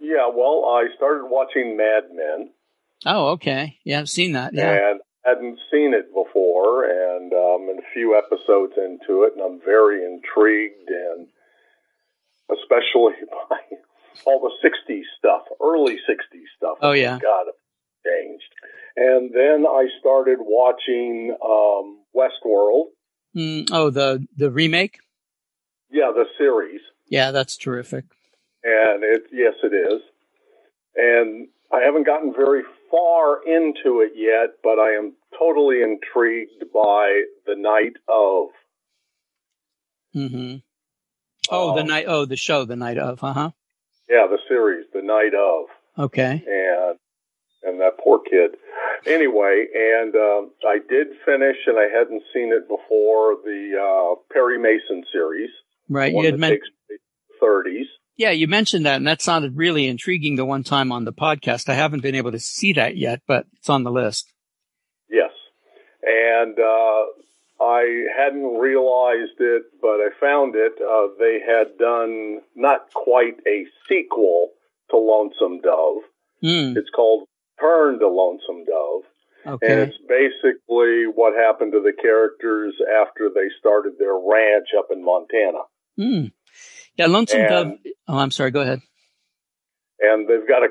Yeah, 0.01 0.31
well, 0.35 0.65
I 0.67 0.87
started 0.97 1.27
watching 1.27 1.77
Mad 1.77 2.05
Men. 2.13 2.51
Oh, 3.05 3.29
okay. 3.33 3.79
Yeah, 3.85 4.01
I've 4.01 4.09
seen 4.09 4.33
that. 4.33 4.55
Yeah. 4.55 4.91
And 4.91 5.01
hadn't 5.29 5.59
seen 5.71 5.95
it 5.95 6.09
before, 6.15 6.85
and 6.85 7.33
um, 7.33 7.69
a 7.77 7.93
few 7.93 8.17
episodes 8.17 8.75
into 8.77 9.25
it, 9.25 9.35
and 9.37 9.43
I'm 9.43 9.61
very 9.65 10.05
intrigued 10.05 10.89
and 10.89 11.27
especially 12.50 13.14
by 13.50 13.59
all 14.25 14.40
the 14.40 14.69
60s 14.69 15.02
stuff, 15.19 15.43
early 15.62 15.95
60s 15.95 16.49
stuff. 16.57 16.78
Oh, 16.81 16.93
yeah. 16.93 17.19
God, 17.21 17.47
changed. 18.05 18.52
And 18.97 19.31
then 19.33 19.64
I 19.67 19.87
started 20.00 20.38
watching 20.40 21.37
um, 21.45 21.99
Westworld. 22.14 22.87
Mm, 23.37 23.69
oh, 23.73 23.90
the, 23.90 24.26
the 24.37 24.50
remake? 24.50 24.99
Yeah, 25.90 26.11
the 26.14 26.25
series. 26.37 26.81
Yeah, 27.09 27.31
that's 27.31 27.57
terrific. 27.57 28.05
And 28.64 29.05
it, 29.05 29.25
yes, 29.33 29.55
it 29.62 29.75
is. 29.75 30.00
And 30.97 31.49
I 31.73 31.81
haven't 31.85 32.07
gotten 32.07 32.33
very 32.33 32.62
far 32.90 33.43
into 33.45 34.00
it 34.00 34.12
yet, 34.17 34.57
but 34.62 34.78
I 34.78 34.95
am 34.95 35.14
totally 35.38 35.83
intrigued 35.83 36.64
by 36.73 37.23
the 37.47 37.55
night 37.57 37.95
of. 38.09 38.49
Mm-hmm. 40.14 40.57
Oh, 41.50 41.71
um, 41.71 41.76
the 41.76 41.85
night. 41.85 42.05
Oh, 42.09 42.25
the 42.25 42.37
show, 42.37 42.64
the 42.64 42.76
night 42.76 42.99
of. 42.99 43.23
Uh 43.23 43.33
huh. 43.33 43.50
Yeah, 44.09 44.26
the 44.28 44.38
series, 44.49 44.87
the 44.93 45.02
night 45.02 45.35
of. 45.35 45.67
Okay. 46.07 46.43
And 46.47 46.99
and 47.62 47.81
that 47.81 47.99
poor 48.02 48.21
kid. 48.21 48.57
Anyway, 49.07 49.67
and 49.75 50.14
um, 50.14 50.50
I 50.67 50.78
did 50.88 51.09
finish, 51.25 51.57
and 51.67 51.78
I 51.78 51.88
hadn't 51.93 52.23
seen 52.33 52.52
it 52.52 52.69
before 52.69 53.37
the 53.45 53.75
uh, 53.78 54.21
Perry 54.33 54.59
Mason 54.59 55.05
series. 55.12 55.50
Right. 55.88 56.12
You 56.12 56.25
had 56.25 56.38
mentioned. 56.38 56.62
30s. 57.43 57.85
Yeah, 58.17 58.31
you 58.31 58.49
mentioned 58.49 58.87
that, 58.87 58.97
and 58.97 59.07
that 59.07 59.23
sounded 59.23 59.57
really 59.57 59.87
intriguing 59.87 60.35
the 60.35 60.45
one 60.45 60.64
time 60.64 60.90
on 60.90 61.05
the 61.05 61.12
podcast. 61.12 61.69
I 61.69 61.75
haven't 61.75 62.00
been 62.00 62.17
able 62.17 62.33
to 62.33 62.40
see 62.40 62.73
that 62.73 62.97
yet, 62.97 63.23
but 63.28 63.47
it's 63.57 63.71
on 63.71 63.85
the 63.85 63.93
list. 63.93 64.33
Yes. 65.09 65.31
And 66.02 66.59
uh, 66.59 67.02
I 67.61 68.05
hadn't 68.17 68.59
realized 68.59 69.41
it, 69.41 69.65
but 69.81 69.99
I 69.99 70.11
found 70.21 70.55
it. 70.55 70.73
Uh, 70.81 71.09
they 71.19 71.41
had 71.45 71.77
done 71.79 72.41
not 72.55 72.93
quite 72.95 73.38
a 73.47 73.67
sequel 73.88 74.50
to 74.91 74.97
Lonesome 74.97 75.61
Dove. 75.61 76.03
Mm. 76.43 76.77
It's 76.77 76.91
called 76.95 77.27
Return 77.61 77.99
to 77.99 78.09
Lonesome 78.09 78.65
Dove. 78.65 79.03
Okay. 79.47 79.73
And 79.73 79.81
it's 79.81 79.99
basically 80.09 81.07
what 81.12 81.35
happened 81.35 81.73
to 81.73 81.81
the 81.81 81.93
characters 82.00 82.75
after 83.00 83.29
they 83.35 83.49
started 83.59 83.95
their 83.99 84.15
ranch 84.15 84.69
up 84.79 84.88
in 84.93 85.05
Montana. 85.05 85.65
Mm. 85.99 86.33
Yeah, 86.97 87.07
Lonesome 87.07 87.41
and, 87.41 87.49
Dove. 87.49 87.93
Oh, 88.07 88.19
I'm 88.19 88.31
sorry. 88.31 88.50
Go 88.50 88.61
ahead. 88.61 88.83
And 90.00 90.29
they've 90.29 90.47
got 90.47 90.62
a 90.62 90.69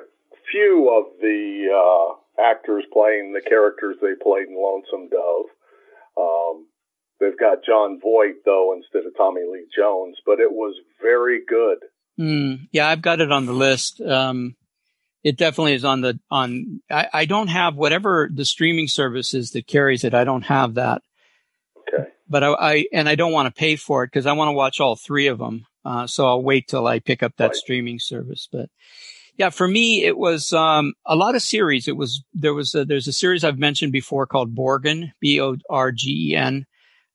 few 0.51 0.89
of 0.89 1.19
the 1.19 1.67
uh, 1.67 2.41
actors 2.41 2.85
playing 2.93 3.33
the 3.33 3.41
characters 3.41 3.97
they 4.01 4.15
played 4.21 4.47
in 4.47 4.55
Lonesome 4.55 5.09
Dove. 5.09 5.47
They've 7.19 7.37
got 7.37 7.65
Jon 7.65 7.99
Voight 8.01 8.45
though 8.45 8.73
instead 8.75 9.07
of 9.07 9.17
Tommy 9.17 9.41
Lee 9.41 9.65
Jones, 9.75 10.17
but 10.25 10.39
it 10.39 10.51
was 10.51 10.75
very 11.01 11.39
good. 11.47 11.77
Mm, 12.19 12.67
yeah, 12.71 12.87
I've 12.87 13.01
got 13.01 13.21
it 13.21 13.31
on 13.31 13.45
the 13.45 13.53
list. 13.53 14.01
Um, 14.01 14.55
it 15.23 15.37
definitely 15.37 15.73
is 15.73 15.85
on 15.85 16.01
the 16.01 16.19
on. 16.29 16.81
I, 16.89 17.07
I 17.13 17.25
don't 17.25 17.47
have 17.47 17.75
whatever 17.75 18.29
the 18.33 18.45
streaming 18.45 18.87
service 18.87 19.33
is 19.33 19.51
that 19.51 19.67
carries 19.67 20.03
it. 20.03 20.13
I 20.13 20.23
don't 20.23 20.43
have 20.43 20.75
that. 20.75 21.01
Okay. 21.77 22.09
But 22.29 22.43
I, 22.43 22.53
I 22.53 22.85
and 22.93 23.09
I 23.09 23.15
don't 23.15 23.33
want 23.33 23.53
to 23.53 23.59
pay 23.59 23.75
for 23.75 24.03
it 24.03 24.07
because 24.07 24.25
I 24.25 24.33
want 24.33 24.49
to 24.49 24.53
watch 24.53 24.79
all 24.79 24.95
three 24.95 25.27
of 25.27 25.39
them. 25.39 25.65
Uh, 25.83 26.05
so 26.05 26.27
I'll 26.27 26.43
wait 26.43 26.67
till 26.67 26.85
I 26.85 26.99
pick 26.99 27.23
up 27.23 27.33
that 27.37 27.47
right. 27.47 27.55
streaming 27.55 27.99
service. 27.99 28.47
But 28.51 28.69
yeah, 29.37 29.49
for 29.49 29.67
me, 29.67 30.03
it 30.03 30.17
was, 30.17 30.51
um, 30.51 30.93
a 31.05 31.15
lot 31.15 31.35
of 31.35 31.41
series. 31.41 31.87
It 31.87 31.95
was, 31.95 32.23
there 32.33 32.53
was 32.53 32.75
a, 32.75 32.83
there's 32.83 33.07
a 33.07 33.13
series 33.13 33.45
I've 33.45 33.57
mentioned 33.59 33.93
before 33.93 34.27
called 34.27 34.53
Borgen, 34.53 35.13
B-O-R-G-E-N 35.21 36.65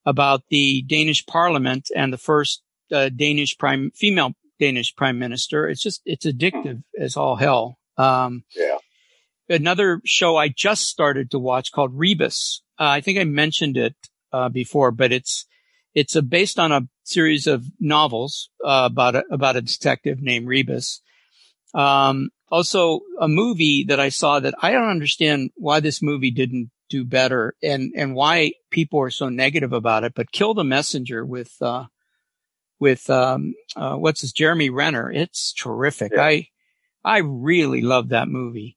about 0.04 0.42
the 0.50 0.82
Danish 0.82 1.24
parliament 1.26 1.88
and 1.94 2.12
the 2.12 2.18
first 2.18 2.62
uh, 2.92 3.08
Danish 3.08 3.56
prime, 3.58 3.90
female 3.94 4.32
Danish 4.58 4.94
prime 4.94 5.18
minister. 5.18 5.68
It's 5.68 5.82
just, 5.82 6.02
it's 6.04 6.26
addictive 6.26 6.82
hmm. 6.96 7.02
as 7.02 7.16
all 7.16 7.36
hell. 7.36 7.78
Um, 7.96 8.44
yeah. 8.54 8.78
Another 9.48 10.00
show 10.04 10.36
I 10.36 10.48
just 10.48 10.88
started 10.88 11.30
to 11.30 11.38
watch 11.38 11.72
called 11.72 11.92
Rebus. 11.94 12.62
Uh, 12.78 12.84
I 12.86 13.00
think 13.00 13.18
I 13.18 13.24
mentioned 13.24 13.76
it, 13.76 13.94
uh, 14.32 14.48
before, 14.48 14.90
but 14.90 15.12
it's, 15.12 15.46
it's 15.94 16.16
a, 16.16 16.22
based 16.22 16.58
on 16.58 16.72
a 16.72 16.88
series 17.04 17.46
of 17.46 17.66
novels 17.78 18.50
uh, 18.64 18.88
about 18.90 19.16
a, 19.16 19.24
about 19.30 19.56
a 19.56 19.62
detective 19.62 20.22
named 20.22 20.46
Rebus. 20.46 21.02
Um, 21.74 22.30
also, 22.50 23.00
a 23.18 23.28
movie 23.28 23.84
that 23.88 23.98
I 23.98 24.10
saw 24.10 24.40
that 24.40 24.54
I 24.62 24.72
don't 24.72 24.90
understand 24.90 25.50
why 25.54 25.80
this 25.80 26.02
movie 26.02 26.30
didn't 26.30 26.70
do 26.92 27.04
better 27.06 27.54
and 27.62 27.92
and 27.96 28.14
why 28.14 28.52
people 28.70 29.00
are 29.00 29.10
so 29.10 29.30
negative 29.30 29.72
about 29.72 30.04
it. 30.04 30.12
But 30.14 30.30
Kill 30.30 30.52
the 30.52 30.62
Messenger 30.62 31.24
with 31.24 31.56
uh, 31.62 31.86
with 32.78 33.08
um, 33.08 33.54
uh, 33.74 33.96
what's 33.96 34.20
his 34.20 34.32
Jeremy 34.32 34.68
Renner. 34.68 35.10
It's 35.10 35.54
terrific. 35.54 36.12
Yeah. 36.14 36.22
I 36.22 36.48
I 37.02 37.18
really 37.18 37.80
love 37.80 38.10
that 38.10 38.28
movie. 38.28 38.76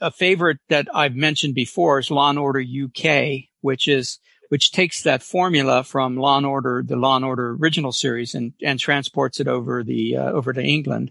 A 0.00 0.12
favorite 0.12 0.58
that 0.68 0.86
I've 0.94 1.16
mentioned 1.16 1.54
before 1.54 1.98
is 1.98 2.10
Law 2.10 2.30
and 2.30 2.38
Order 2.38 2.60
UK, 2.60 3.48
which 3.60 3.88
is 3.88 4.20
which 4.48 4.70
takes 4.70 5.02
that 5.02 5.22
formula 5.22 5.82
from 5.82 6.16
Law 6.16 6.36
and 6.36 6.46
Order, 6.46 6.84
the 6.86 6.96
Law 6.96 7.16
and 7.16 7.24
Order 7.24 7.56
original 7.60 7.92
series, 7.92 8.34
and 8.36 8.52
and 8.62 8.78
transports 8.78 9.40
it 9.40 9.48
over 9.48 9.82
the 9.82 10.16
uh, 10.16 10.30
over 10.30 10.52
to 10.52 10.62
England. 10.62 11.10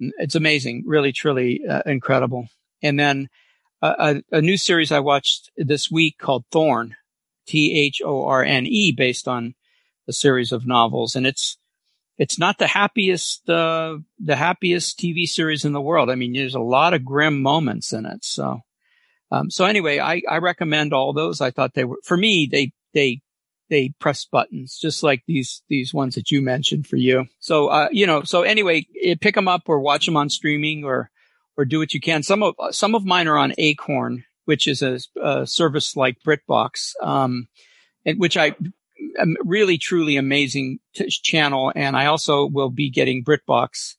It's 0.00 0.34
amazing, 0.34 0.82
really, 0.84 1.12
truly 1.12 1.60
uh, 1.64 1.82
incredible. 1.86 2.48
And 2.82 2.98
then 2.98 3.28
a, 3.86 4.22
a, 4.32 4.40
new 4.40 4.56
series 4.56 4.92
I 4.92 5.00
watched 5.00 5.50
this 5.56 5.90
week 5.90 6.18
called 6.18 6.44
Thorne, 6.50 6.96
T 7.46 7.78
H 7.78 8.00
O 8.04 8.26
R 8.26 8.42
N 8.42 8.66
E, 8.66 8.92
based 8.92 9.28
on 9.28 9.54
a 10.08 10.12
series 10.12 10.52
of 10.52 10.66
novels, 10.66 11.16
and 11.16 11.26
it's 11.26 11.58
it's 12.16 12.38
not 12.38 12.58
the 12.58 12.66
happiest 12.66 13.48
uh, 13.48 13.98
the 14.18 14.36
happiest 14.36 14.98
TV 14.98 15.26
series 15.26 15.64
in 15.64 15.72
the 15.72 15.80
world. 15.80 16.10
I 16.10 16.14
mean, 16.14 16.32
there's 16.32 16.54
a 16.54 16.60
lot 16.60 16.94
of 16.94 17.04
grim 17.04 17.42
moments 17.42 17.92
in 17.92 18.06
it, 18.06 18.24
so 18.24 18.62
um, 19.34 19.50
so 19.50 19.64
anyway, 19.64 19.98
I, 19.98 20.22
I 20.30 20.38
recommend 20.38 20.92
all 20.92 21.12
those. 21.12 21.40
I 21.40 21.50
thought 21.50 21.74
they 21.74 21.84
were, 21.84 21.98
for 22.04 22.16
me, 22.16 22.48
they, 22.50 22.72
they, 22.92 23.20
they 23.68 23.92
press 23.98 24.24
buttons 24.24 24.78
just 24.80 25.02
like 25.02 25.24
these, 25.26 25.62
these 25.68 25.92
ones 25.92 26.14
that 26.14 26.30
you 26.30 26.40
mentioned 26.40 26.86
for 26.86 26.96
you. 26.96 27.26
So, 27.40 27.68
uh, 27.68 27.88
you 27.90 28.06
know, 28.06 28.22
so 28.22 28.42
anyway, 28.42 28.86
pick 29.20 29.34
them 29.34 29.48
up 29.48 29.62
or 29.66 29.80
watch 29.80 30.06
them 30.06 30.16
on 30.16 30.30
streaming 30.30 30.84
or, 30.84 31.10
or 31.56 31.64
do 31.64 31.78
what 31.78 31.94
you 31.94 32.00
can. 32.00 32.22
Some 32.22 32.42
of, 32.42 32.54
some 32.70 32.94
of 32.94 33.04
mine 33.04 33.28
are 33.28 33.38
on 33.38 33.54
Acorn, 33.58 34.24
which 34.44 34.66
is 34.66 34.82
a, 34.82 34.98
a 35.22 35.46
service 35.46 35.96
like 35.96 36.18
BritBox, 36.26 36.92
um, 37.02 37.48
and 38.04 38.18
which 38.18 38.36
I, 38.36 38.54
am 39.18 39.36
really 39.44 39.78
truly 39.78 40.16
amazing 40.16 40.78
t- 40.94 41.08
channel. 41.08 41.72
And 41.74 41.96
I 41.96 42.06
also 42.06 42.46
will 42.46 42.70
be 42.70 42.90
getting 42.90 43.24
BritBox. 43.24 43.94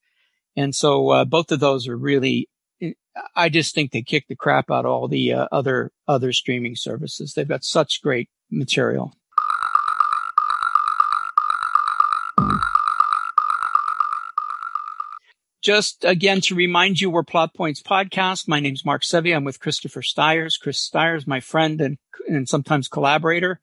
And 0.55 0.74
so, 0.74 1.09
uh, 1.09 1.25
both 1.25 1.51
of 1.51 1.59
those 1.59 1.88
are 1.88 1.97
really 1.97 2.50
I 3.35 3.50
just 3.50 3.74
think 3.74 3.91
they 3.91 4.01
kick 4.01 4.27
the 4.27 4.35
crap 4.35 4.69
out 4.69 4.85
of 4.85 4.91
all 4.91 5.07
the 5.07 5.33
uh, 5.33 5.47
other 5.51 5.91
other 6.07 6.33
streaming 6.33 6.75
services. 6.75 7.33
They've 7.33 7.47
got 7.47 7.63
such 7.63 8.01
great 8.01 8.29
material. 8.51 9.13
Just 15.65 16.05
again 16.05 16.41
to 16.41 16.53
remind 16.53 17.01
you, 17.01 17.10
we're 17.10 17.24
Plot 17.24 17.55
Points 17.55 17.81
Podcast. 17.81 18.48
My 18.48 18.60
name's 18.60 18.86
Mark 18.86 19.01
Sevi. 19.01 19.36
I'm 19.36 19.43
with 19.43 19.60
Christopher 19.60 20.03
Stiers. 20.03 20.57
Chris 20.57 20.79
Stiers, 20.79 21.25
my 21.25 21.39
friend 21.39 21.81
and 21.81 21.98
and 22.29 22.48
sometimes 22.48 22.88
collaborator. 22.88 23.60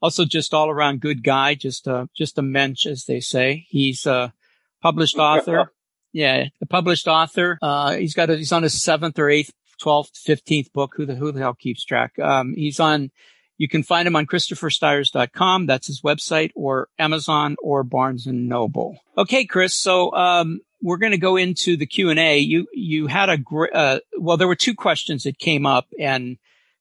Also, 0.00 0.24
just 0.24 0.54
all 0.54 0.70
around 0.70 1.00
good 1.00 1.24
guy. 1.24 1.56
Just 1.56 1.88
a 1.88 2.08
just 2.16 2.38
a 2.38 2.42
mensch, 2.42 2.86
as 2.86 3.04
they 3.06 3.18
say. 3.18 3.66
He's 3.68 4.06
a 4.06 4.32
published 4.80 5.16
author. 5.16 5.72
Yeah, 6.12 6.50
the 6.60 6.66
published 6.66 7.08
author. 7.08 7.58
Uh, 7.60 7.96
he's 7.96 8.14
got 8.14 8.30
a, 8.30 8.36
he's 8.36 8.52
on 8.52 8.62
his 8.62 8.80
seventh 8.80 9.18
or 9.18 9.28
eighth, 9.28 9.50
twelfth, 9.80 10.18
fifteenth 10.18 10.72
book. 10.72 10.92
Who 10.96 11.04
the 11.04 11.16
who 11.16 11.32
the 11.32 11.40
hell 11.40 11.54
keeps 11.54 11.84
track? 11.84 12.16
Um, 12.20 12.54
he's 12.54 12.78
on. 12.78 13.10
You 13.58 13.68
can 13.68 13.82
find 13.82 14.06
him 14.06 14.14
on 14.14 14.26
ChristopherStiers.com. 14.26 15.66
That's 15.66 15.88
his 15.88 16.00
website, 16.00 16.52
or 16.54 16.86
Amazon, 16.96 17.56
or 17.60 17.82
Barnes 17.82 18.28
and 18.28 18.48
Noble. 18.48 18.98
Okay, 19.18 19.46
Chris. 19.46 19.74
So 19.74 20.14
um, 20.14 20.60
we're 20.82 20.96
going 20.96 21.12
to 21.12 21.18
go 21.18 21.36
into 21.36 21.76
the 21.76 21.86
Q 21.86 22.10
and 22.10 22.18
A. 22.18 22.38
You 22.38 22.66
you 22.72 23.06
had 23.06 23.28
a 23.28 23.36
great. 23.36 23.74
Uh, 23.74 24.00
well, 24.18 24.36
there 24.36 24.48
were 24.48 24.56
two 24.56 24.74
questions 24.74 25.24
that 25.24 25.38
came 25.38 25.66
up, 25.66 25.86
and 25.98 26.38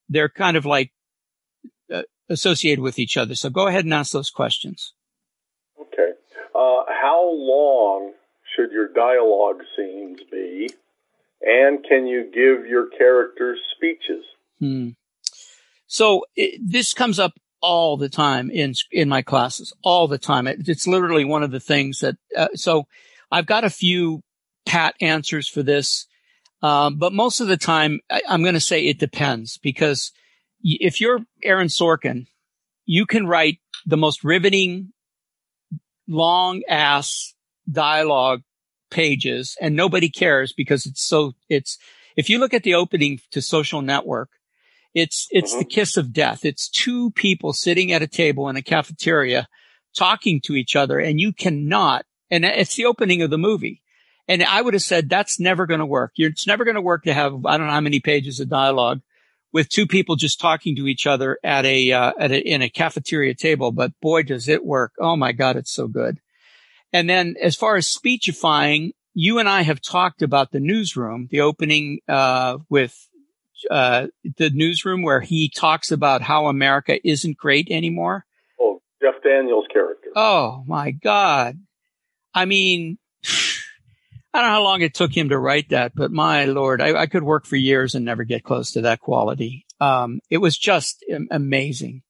they're 0.08 0.30
kind 0.30 0.58
of 0.58 0.66
like 0.66 0.92
uh, 1.94 2.04
associated 2.30 2.82
with 2.82 3.00
each 3.00 3.18
other. 3.18 3.36
So 3.36 3.50
go 3.50 3.68
ahead 3.68 3.86
and 3.86 3.94
ask 3.94 4.12
those 4.12 4.30
questions. 4.30 4.94
Okay. 5.80 6.12
Uh, 6.56 6.84
how 6.88 7.30
long 7.32 8.14
should 8.56 8.72
your 8.72 8.88
dialogue 8.94 9.62
scenes 9.76 10.20
be? 10.32 10.70
And 11.42 11.84
can 11.88 12.06
you 12.06 12.26
give 12.26 12.70
your 12.70 12.90
characters 12.90 13.60
speeches? 13.76 14.26
Hmm. 14.60 14.90
So 15.88 16.26
it, 16.36 16.60
this 16.64 16.94
comes 16.94 17.18
up 17.18 17.34
all 17.62 17.98
the 17.98 18.10
time 18.10 18.50
in 18.50 18.74
in 18.92 19.10
my 19.10 19.22
classes, 19.22 19.74
all 19.84 20.08
the 20.08 20.18
time. 20.18 20.48
It, 20.48 20.68
it's 20.68 20.88
literally 20.88 21.26
one 21.26 21.44
of 21.44 21.52
the 21.52 21.60
things 21.60 22.00
that. 22.00 22.16
Uh, 22.36 22.50
so 22.56 22.88
I've 23.32 23.46
got 23.46 23.64
a 23.64 23.70
few 23.70 24.22
pat 24.66 24.96
answers 25.02 25.48
for 25.48 25.64
this, 25.64 26.08
um, 26.62 26.98
but 26.98 27.14
most 27.14 27.40
of 27.40 27.48
the 27.48 27.58
time 27.58 28.00
I, 28.10 28.22
I'm 28.28 28.42
going 28.42 28.54
to 28.54 28.60
say 28.60 28.86
it 28.86 29.00
depends 29.00 29.58
because 29.58 30.12
if 30.62 31.00
you're 31.00 31.20
Aaron 31.44 31.68
Sorkin, 31.68 32.28
you 32.86 33.06
can 33.06 33.28
write 33.28 33.60
the 33.86 33.98
most 33.98 34.24
riveting, 34.24 34.92
long 36.08 36.64
ass 36.68 37.34
dialogue 37.72 38.42
pages 38.90 39.56
and 39.62 39.76
nobody 39.76 40.10
cares 40.10 40.54
because 40.54 40.86
it's 40.86 41.06
so, 41.06 41.34
it's, 41.48 41.78
if 42.18 42.30
you 42.30 42.40
look 42.40 42.54
at 42.54 42.64
the 42.64 42.74
opening 42.74 43.20
to 43.32 43.42
social 43.42 43.82
network, 43.82 44.30
it's, 44.94 45.28
it's 45.30 45.52
mm-hmm. 45.52 45.60
the 45.60 45.66
kiss 45.66 45.98
of 45.98 46.12
death. 46.12 46.44
It's 46.44 46.68
two 46.68 47.12
people 47.12 47.54
sitting 47.54 47.92
at 47.92 48.02
a 48.02 48.08
table 48.08 48.50
in 48.50 48.56
a 48.56 48.64
cafeteria 48.64 49.48
talking 49.96 50.42
to 50.42 50.56
each 50.56 50.76
other 50.76 51.00
and 51.00 51.20
you 51.20 51.32
cannot, 51.32 52.06
and 52.32 52.46
it's 52.46 52.76
the 52.76 52.86
opening 52.86 53.22
of 53.22 53.30
the 53.30 53.38
movie 53.38 53.82
And 54.30 54.44
I 54.44 54.62
would 54.62 54.76
have 54.76 54.84
said 54.84 55.10
that's 55.10 55.40
never 55.40 55.66
going 55.66 55.80
to 55.80 55.88
work. 55.88 56.12
It's 56.16 56.46
never 56.46 56.64
going 56.64 56.76
to 56.76 56.82
work 56.82 57.06
to 57.06 57.14
have, 57.14 57.44
I 57.48 57.58
don't 57.58 57.66
know 57.66 57.74
how 57.74 57.82
many 57.82 58.00
pages 58.00 58.40
of 58.40 58.48
dialogue 58.48 59.02
with 59.52 59.70
two 59.70 59.88
people 59.88 60.16
just 60.16 60.40
talking 60.40 60.76
to 60.76 60.86
each 60.86 61.08
other 61.08 61.40
at 61.44 61.66
a, 61.66 61.92
uh, 61.92 62.14
at 62.20 62.32
a, 62.32 62.40
in 62.40 62.62
a 62.62 62.70
cafeteria 62.70 63.34
table. 63.34 63.72
But 63.72 64.00
boy, 64.02 64.22
does 64.22 64.48
it 64.48 64.64
work. 64.64 64.94
Oh 65.00 65.16
my 65.16 65.32
God. 65.32 65.56
It's 65.58 65.72
so 65.72 65.88
good. 65.88 66.20
And 66.94 67.10
then 67.10 67.36
as 67.42 67.56
far 67.56 67.76
as 67.76 67.88
speechifying, 67.88 68.94
you 69.16 69.40
and 69.40 69.50
I 69.50 69.64
have 69.64 69.82
talked 69.82 70.22
about 70.22 70.52
the 70.52 70.60
newsroom, 70.60 71.28
the 71.32 71.42
opening, 71.42 72.02
uh, 72.08 72.60
with, 72.70 72.96
uh, 73.72 74.08
the 74.38 74.52
newsroom 74.52 75.02
where 75.02 75.22
he 75.22 75.50
talks 75.50 75.92
about 75.92 76.22
how 76.22 76.46
America 76.46 77.00
isn't 77.04 77.36
great 77.36 77.68
anymore. 77.72 78.26
Oh, 78.62 78.80
Jeff 79.02 79.16
Daniels 79.24 79.66
character. 79.74 80.10
Oh 80.16 80.64
my 80.68 80.92
God. 80.92 81.58
I 82.34 82.46
mean, 82.46 82.98
I 84.34 84.42
don't 84.42 84.48
know 84.48 84.54
how 84.54 84.64
long 84.64 84.82
it 84.82 84.94
took 84.94 85.16
him 85.16 85.30
to 85.30 85.40
write 85.40 85.70
that, 85.70 85.94
but 85.96 86.12
my 86.12 86.46
lord, 86.46 86.82
I, 86.82 87.02
I 87.02 87.06
could 87.08 87.24
work 87.24 87.46
for 87.46 87.56
years 87.56 87.96
and 87.96 88.06
never 88.06 88.24
get 88.24 88.44
close 88.44 88.72
to 88.72 88.82
that 88.82 89.00
quality. 89.00 89.66
Um, 89.80 90.20
it 90.30 90.38
was 90.38 90.58
just 90.58 91.04
amazing. 91.32 92.04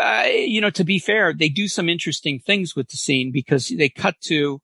Uh, 0.00 0.26
you 0.30 0.60
know, 0.60 0.70
to 0.70 0.84
be 0.84 0.98
fair, 0.98 1.34
they 1.34 1.48
do 1.48 1.68
some 1.68 1.88
interesting 1.88 2.38
things 2.38 2.74
with 2.74 2.88
the 2.88 2.96
scene 2.96 3.32
because 3.32 3.68
they 3.68 3.88
cut 3.88 4.14
to 4.22 4.60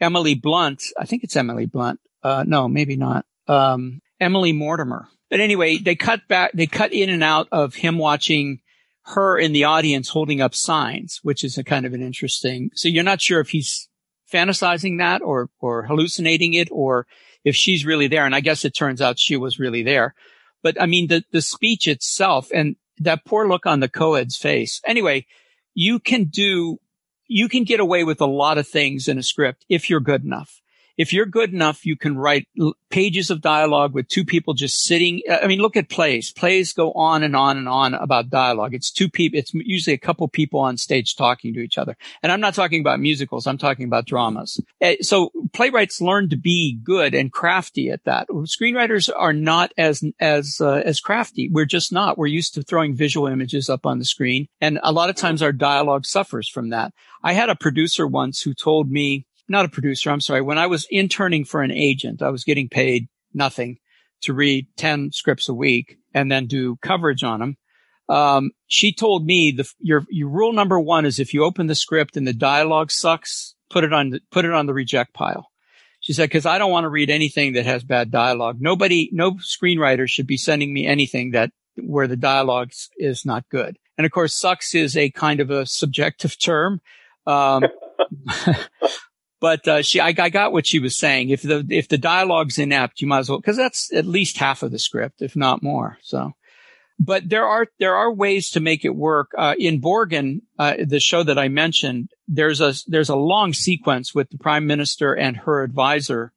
Emily 0.00 0.34
Blunt. 0.34 0.82
I 0.98 1.06
think 1.06 1.24
it's 1.24 1.36
Emily 1.36 1.66
Blunt. 1.66 2.00
Uh, 2.22 2.44
no, 2.46 2.68
maybe 2.68 2.96
not. 2.96 3.24
Um, 3.46 4.00
Emily 4.20 4.52
Mortimer. 4.52 5.08
But 5.30 5.40
anyway, 5.40 5.78
they 5.78 5.94
cut 5.94 6.28
back, 6.28 6.52
they 6.52 6.66
cut 6.66 6.92
in 6.92 7.10
and 7.10 7.22
out 7.22 7.48
of 7.50 7.74
him 7.74 7.98
watching 7.98 8.60
her 9.06 9.38
in 9.38 9.52
the 9.52 9.64
audience 9.64 10.08
holding 10.08 10.40
up 10.40 10.54
signs, 10.54 11.20
which 11.22 11.44
is 11.44 11.56
a 11.58 11.64
kind 11.64 11.86
of 11.86 11.94
an 11.94 12.02
interesting. 12.02 12.70
So 12.74 12.88
you're 12.88 13.04
not 13.04 13.20
sure 13.20 13.40
if 13.40 13.50
he's 13.50 13.88
fantasizing 14.32 14.98
that 14.98 15.22
or, 15.22 15.48
or 15.60 15.84
hallucinating 15.84 16.54
it 16.54 16.68
or 16.70 17.06
if 17.44 17.54
she's 17.54 17.86
really 17.86 18.08
there. 18.08 18.26
And 18.26 18.34
I 18.34 18.40
guess 18.40 18.64
it 18.64 18.70
turns 18.70 19.00
out 19.00 19.18
she 19.18 19.36
was 19.36 19.58
really 19.58 19.82
there. 19.82 20.14
But 20.62 20.80
I 20.80 20.86
mean, 20.86 21.08
the, 21.08 21.24
the 21.32 21.42
speech 21.42 21.86
itself 21.86 22.48
and 22.52 22.76
that 22.98 23.24
poor 23.24 23.48
look 23.48 23.66
on 23.66 23.80
the 23.80 23.88
co-ed's 23.88 24.36
face. 24.36 24.80
Anyway, 24.86 25.26
you 25.74 25.98
can 25.98 26.24
do, 26.24 26.78
you 27.28 27.48
can 27.48 27.64
get 27.64 27.80
away 27.80 28.04
with 28.04 28.20
a 28.20 28.26
lot 28.26 28.58
of 28.58 28.66
things 28.66 29.08
in 29.08 29.18
a 29.18 29.22
script 29.22 29.64
if 29.68 29.88
you're 29.90 30.00
good 30.00 30.24
enough 30.24 30.60
if 30.96 31.12
you're 31.12 31.26
good 31.26 31.52
enough, 31.52 31.84
you 31.84 31.96
can 31.96 32.16
write 32.16 32.48
pages 32.90 33.30
of 33.30 33.40
dialogue 33.40 33.92
with 33.92 34.08
two 34.08 34.24
people 34.24 34.54
just 34.54 34.82
sitting. 34.82 35.22
I 35.30 35.46
mean, 35.46 35.58
look 35.58 35.76
at 35.76 35.88
plays. 35.88 36.32
Plays 36.32 36.72
go 36.72 36.92
on 36.92 37.22
and 37.22 37.36
on 37.36 37.58
and 37.58 37.68
on 37.68 37.94
about 37.94 38.30
dialogue. 38.30 38.74
It's 38.74 38.90
two 38.90 39.08
people. 39.08 39.38
It's 39.38 39.52
usually 39.54 39.94
a 39.94 39.98
couple 39.98 40.26
people 40.28 40.60
on 40.60 40.76
stage 40.76 41.16
talking 41.16 41.52
to 41.54 41.60
each 41.60 41.78
other. 41.78 41.96
And 42.22 42.32
I'm 42.32 42.40
not 42.40 42.54
talking 42.54 42.80
about 42.80 43.00
musicals. 43.00 43.46
I'm 43.46 43.58
talking 43.58 43.86
about 43.86 44.06
dramas. 44.06 44.60
Eh, 44.80 44.96
so 45.00 45.30
playwrights 45.52 46.00
learn 46.00 46.30
to 46.30 46.36
be 46.36 46.78
good 46.82 47.14
and 47.14 47.32
crafty 47.32 47.90
at 47.90 48.04
that. 48.04 48.28
Screenwriters 48.28 49.10
are 49.14 49.32
not 49.32 49.72
as, 49.76 50.02
as, 50.20 50.60
uh, 50.60 50.82
as 50.84 51.00
crafty. 51.00 51.48
We're 51.50 51.66
just 51.66 51.92
not. 51.92 52.16
We're 52.16 52.26
used 52.26 52.54
to 52.54 52.62
throwing 52.62 52.94
visual 52.94 53.26
images 53.26 53.68
up 53.68 53.84
on 53.84 53.98
the 53.98 54.04
screen. 54.04 54.48
And 54.60 54.78
a 54.82 54.92
lot 54.92 55.10
of 55.10 55.16
times 55.16 55.42
our 55.42 55.52
dialogue 55.52 56.06
suffers 56.06 56.48
from 56.48 56.70
that. 56.70 56.92
I 57.22 57.32
had 57.32 57.50
a 57.50 57.56
producer 57.56 58.06
once 58.06 58.42
who 58.42 58.54
told 58.54 58.90
me, 58.90 59.26
not 59.48 59.64
a 59.64 59.68
producer. 59.68 60.10
I'm 60.10 60.20
sorry. 60.20 60.42
When 60.42 60.58
I 60.58 60.66
was 60.66 60.86
interning 60.90 61.44
for 61.44 61.62
an 61.62 61.70
agent, 61.70 62.22
I 62.22 62.30
was 62.30 62.44
getting 62.44 62.68
paid 62.68 63.08
nothing 63.32 63.78
to 64.22 64.32
read 64.32 64.66
10 64.76 65.12
scripts 65.12 65.48
a 65.48 65.54
week 65.54 65.98
and 66.14 66.30
then 66.30 66.46
do 66.46 66.76
coverage 66.82 67.22
on 67.22 67.40
them. 67.40 67.56
Um, 68.08 68.50
she 68.66 68.92
told 68.92 69.26
me 69.26 69.52
the, 69.52 69.68
your, 69.80 70.04
your 70.10 70.28
rule 70.28 70.52
number 70.52 70.78
one 70.78 71.06
is 71.06 71.18
if 71.18 71.34
you 71.34 71.44
open 71.44 71.66
the 71.66 71.74
script 71.74 72.16
and 72.16 72.26
the 72.26 72.32
dialogue 72.32 72.90
sucks, 72.90 73.54
put 73.68 73.84
it 73.84 73.92
on, 73.92 74.10
the, 74.10 74.20
put 74.30 74.44
it 74.44 74.52
on 74.52 74.66
the 74.66 74.74
reject 74.74 75.12
pile. 75.12 75.48
She 76.00 76.12
said, 76.12 76.30
cause 76.30 76.46
I 76.46 76.58
don't 76.58 76.70
want 76.70 76.84
to 76.84 76.88
read 76.88 77.10
anything 77.10 77.54
that 77.54 77.66
has 77.66 77.82
bad 77.82 78.10
dialogue. 78.10 78.58
Nobody, 78.60 79.10
no 79.12 79.32
screenwriter 79.32 80.08
should 80.08 80.26
be 80.26 80.36
sending 80.36 80.72
me 80.72 80.86
anything 80.86 81.32
that 81.32 81.50
where 81.76 82.06
the 82.06 82.16
dialogue 82.16 82.70
is 82.96 83.26
not 83.26 83.48
good. 83.50 83.76
And 83.98 84.04
of 84.04 84.12
course, 84.12 84.34
sucks 84.34 84.74
is 84.74 84.96
a 84.96 85.10
kind 85.10 85.40
of 85.40 85.50
a 85.50 85.66
subjective 85.66 86.38
term. 86.38 86.80
Um, 87.26 87.64
But 89.46 89.68
uh, 89.68 89.82
she, 89.82 90.00
I, 90.00 90.08
I, 90.08 90.28
got 90.28 90.50
what 90.50 90.66
she 90.66 90.80
was 90.80 90.98
saying. 90.98 91.30
If 91.30 91.42
the 91.42 91.64
if 91.70 91.86
the 91.86 91.98
dialogue's 91.98 92.58
inept, 92.58 93.00
you 93.00 93.06
might 93.06 93.20
as 93.20 93.28
well 93.30 93.38
because 93.38 93.56
that's 93.56 93.92
at 93.92 94.04
least 94.04 94.38
half 94.38 94.64
of 94.64 94.72
the 94.72 94.78
script, 94.80 95.22
if 95.22 95.36
not 95.36 95.62
more. 95.62 95.98
So, 96.02 96.32
but 96.98 97.28
there 97.28 97.46
are 97.46 97.68
there 97.78 97.94
are 97.94 98.12
ways 98.12 98.50
to 98.50 98.60
make 98.60 98.84
it 98.84 98.96
work. 98.96 99.30
Uh, 99.38 99.54
in 99.56 99.80
Borgen, 99.80 100.40
uh, 100.58 100.74
the 100.84 100.98
show 100.98 101.22
that 101.22 101.38
I 101.38 101.46
mentioned, 101.46 102.08
there's 102.26 102.60
a 102.60 102.74
there's 102.88 103.08
a 103.08 103.14
long 103.14 103.52
sequence 103.52 104.12
with 104.12 104.30
the 104.30 104.38
prime 104.38 104.66
minister 104.66 105.14
and 105.14 105.36
her 105.36 105.62
advisor, 105.62 106.32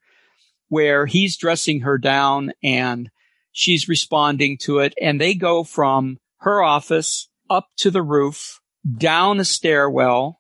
where 0.68 1.08
he's 1.08 1.36
dressing 1.36 1.80
her 1.80 1.98
down 1.98 2.52
and 2.62 3.10
she's 3.52 3.90
responding 3.90 4.60
to 4.66 4.78
it, 4.78 4.94
and 5.02 5.20
they 5.20 5.34
go 5.34 5.64
from 5.64 6.20
her 6.42 6.62
office 6.62 7.28
up 7.50 7.70
to 7.78 7.90
the 7.90 8.04
roof, 8.04 8.60
down 9.00 9.40
a 9.40 9.46
stairwell 9.46 10.39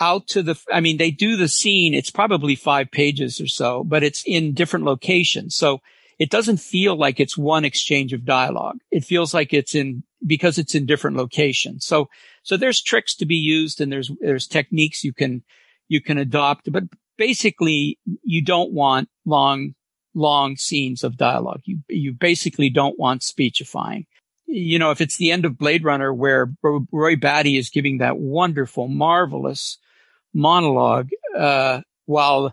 out 0.00 0.26
to 0.28 0.42
the, 0.42 0.60
I 0.72 0.80
mean, 0.80 0.96
they 0.96 1.10
do 1.10 1.36
the 1.36 1.48
scene. 1.48 1.94
It's 1.94 2.10
probably 2.10 2.54
five 2.54 2.90
pages 2.90 3.40
or 3.40 3.46
so, 3.46 3.84
but 3.84 4.02
it's 4.02 4.22
in 4.26 4.54
different 4.54 4.84
locations. 4.84 5.56
So 5.56 5.80
it 6.18 6.30
doesn't 6.30 6.58
feel 6.58 6.96
like 6.96 7.20
it's 7.20 7.38
one 7.38 7.64
exchange 7.64 8.12
of 8.12 8.24
dialogue. 8.24 8.78
It 8.90 9.04
feels 9.04 9.34
like 9.34 9.52
it's 9.52 9.74
in, 9.74 10.02
because 10.26 10.58
it's 10.58 10.74
in 10.74 10.86
different 10.86 11.16
locations. 11.16 11.86
So, 11.86 12.08
so 12.42 12.56
there's 12.56 12.82
tricks 12.82 13.14
to 13.16 13.26
be 13.26 13.36
used 13.36 13.80
and 13.80 13.90
there's, 13.90 14.10
there's 14.20 14.46
techniques 14.46 15.04
you 15.04 15.12
can, 15.12 15.42
you 15.88 16.00
can 16.00 16.18
adopt, 16.18 16.70
but 16.70 16.84
basically 17.16 17.98
you 18.22 18.42
don't 18.42 18.72
want 18.72 19.08
long, 19.24 19.74
long 20.14 20.56
scenes 20.56 21.04
of 21.04 21.16
dialogue. 21.16 21.60
You, 21.64 21.80
you 21.88 22.12
basically 22.12 22.70
don't 22.70 22.98
want 22.98 23.22
speechifying 23.22 24.06
you 24.48 24.78
know, 24.78 24.90
if 24.90 25.02
it's 25.02 25.18
the 25.18 25.30
end 25.30 25.44
of 25.44 25.58
Blade 25.58 25.84
Runner 25.84 26.12
where 26.12 26.50
Roy 26.62 27.16
Batty 27.16 27.58
is 27.58 27.68
giving 27.68 27.98
that 27.98 28.16
wonderful, 28.16 28.88
marvelous 28.88 29.76
monologue, 30.34 31.10
uh, 31.36 31.80
while, 32.06 32.52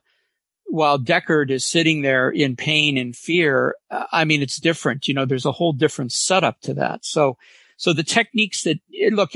while 0.65 0.99
Deckard 0.99 1.51
is 1.51 1.63
sitting 1.65 2.01
there 2.01 2.29
in 2.29 2.55
pain 2.55 2.97
and 2.97 3.15
fear. 3.15 3.75
I 3.89 4.25
mean, 4.25 4.41
it's 4.41 4.59
different. 4.59 5.07
You 5.07 5.13
know, 5.13 5.25
there's 5.25 5.45
a 5.45 5.51
whole 5.51 5.73
different 5.73 6.11
setup 6.11 6.61
to 6.61 6.73
that. 6.75 7.05
So, 7.05 7.37
so 7.77 7.93
the 7.93 8.03
techniques 8.03 8.63
that 8.63 8.79
look, 9.11 9.31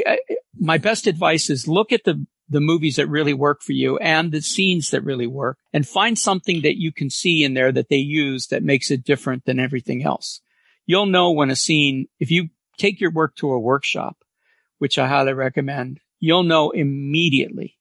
my 0.57 0.77
best 0.77 1.07
advice 1.07 1.49
is 1.49 1.67
look 1.67 1.91
at 1.91 2.03
the, 2.03 2.25
the 2.47 2.61
movies 2.61 2.95
that 2.95 3.07
really 3.07 3.33
work 3.33 3.61
for 3.61 3.73
you 3.73 3.97
and 3.97 4.31
the 4.31 4.41
scenes 4.41 4.89
that 4.89 5.03
really 5.03 5.27
work 5.27 5.57
and 5.71 5.87
find 5.87 6.17
something 6.17 6.61
that 6.63 6.79
you 6.79 6.91
can 6.91 7.09
see 7.09 7.43
in 7.43 7.53
there 7.53 7.71
that 7.71 7.89
they 7.89 7.97
use 7.97 8.47
that 8.47 8.63
makes 8.63 8.91
it 8.91 9.03
different 9.03 9.45
than 9.45 9.59
everything 9.59 10.03
else. 10.03 10.41
You'll 10.85 11.05
know 11.05 11.31
when 11.31 11.51
a 11.51 11.55
scene, 11.55 12.07
if 12.19 12.31
you 12.31 12.49
take 12.77 12.99
your 12.99 13.11
work 13.11 13.35
to 13.35 13.51
a 13.51 13.59
workshop, 13.59 14.17
which 14.79 14.97
I 14.97 15.07
highly 15.07 15.33
recommend, 15.33 15.99
you'll 16.19 16.43
know 16.43 16.71
immediately 16.71 17.77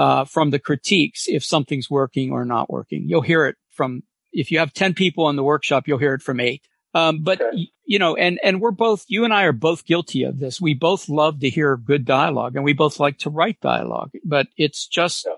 uh, 0.00 0.24
from 0.24 0.48
the 0.48 0.58
critiques 0.58 1.28
if 1.28 1.44
something's 1.44 1.90
working 1.90 2.32
or 2.32 2.46
not 2.46 2.70
working. 2.70 3.04
You'll 3.06 3.20
hear 3.20 3.44
it 3.44 3.56
from 3.70 4.02
if 4.32 4.50
you 4.50 4.58
have 4.58 4.72
10 4.72 4.94
people 4.94 5.28
in 5.28 5.36
the 5.36 5.42
workshop, 5.42 5.86
you'll 5.86 5.98
hear 5.98 6.14
it 6.14 6.22
from 6.22 6.40
eight. 6.40 6.66
Um, 6.94 7.22
but 7.22 7.38
okay. 7.38 7.68
you 7.84 7.98
know, 7.98 8.16
and, 8.16 8.40
and 8.42 8.62
we're 8.62 8.70
both, 8.70 9.04
you 9.08 9.24
and 9.24 9.34
I 9.34 9.42
are 9.42 9.52
both 9.52 9.84
guilty 9.84 10.22
of 10.22 10.38
this. 10.38 10.58
We 10.58 10.72
both 10.72 11.10
love 11.10 11.40
to 11.40 11.50
hear 11.50 11.76
good 11.76 12.06
dialogue 12.06 12.56
and 12.56 12.64
we 12.64 12.72
both 12.72 12.98
like 12.98 13.18
to 13.18 13.30
write 13.30 13.60
dialogue, 13.60 14.12
but 14.24 14.46
it's 14.56 14.86
just, 14.86 15.26
yeah. 15.26 15.34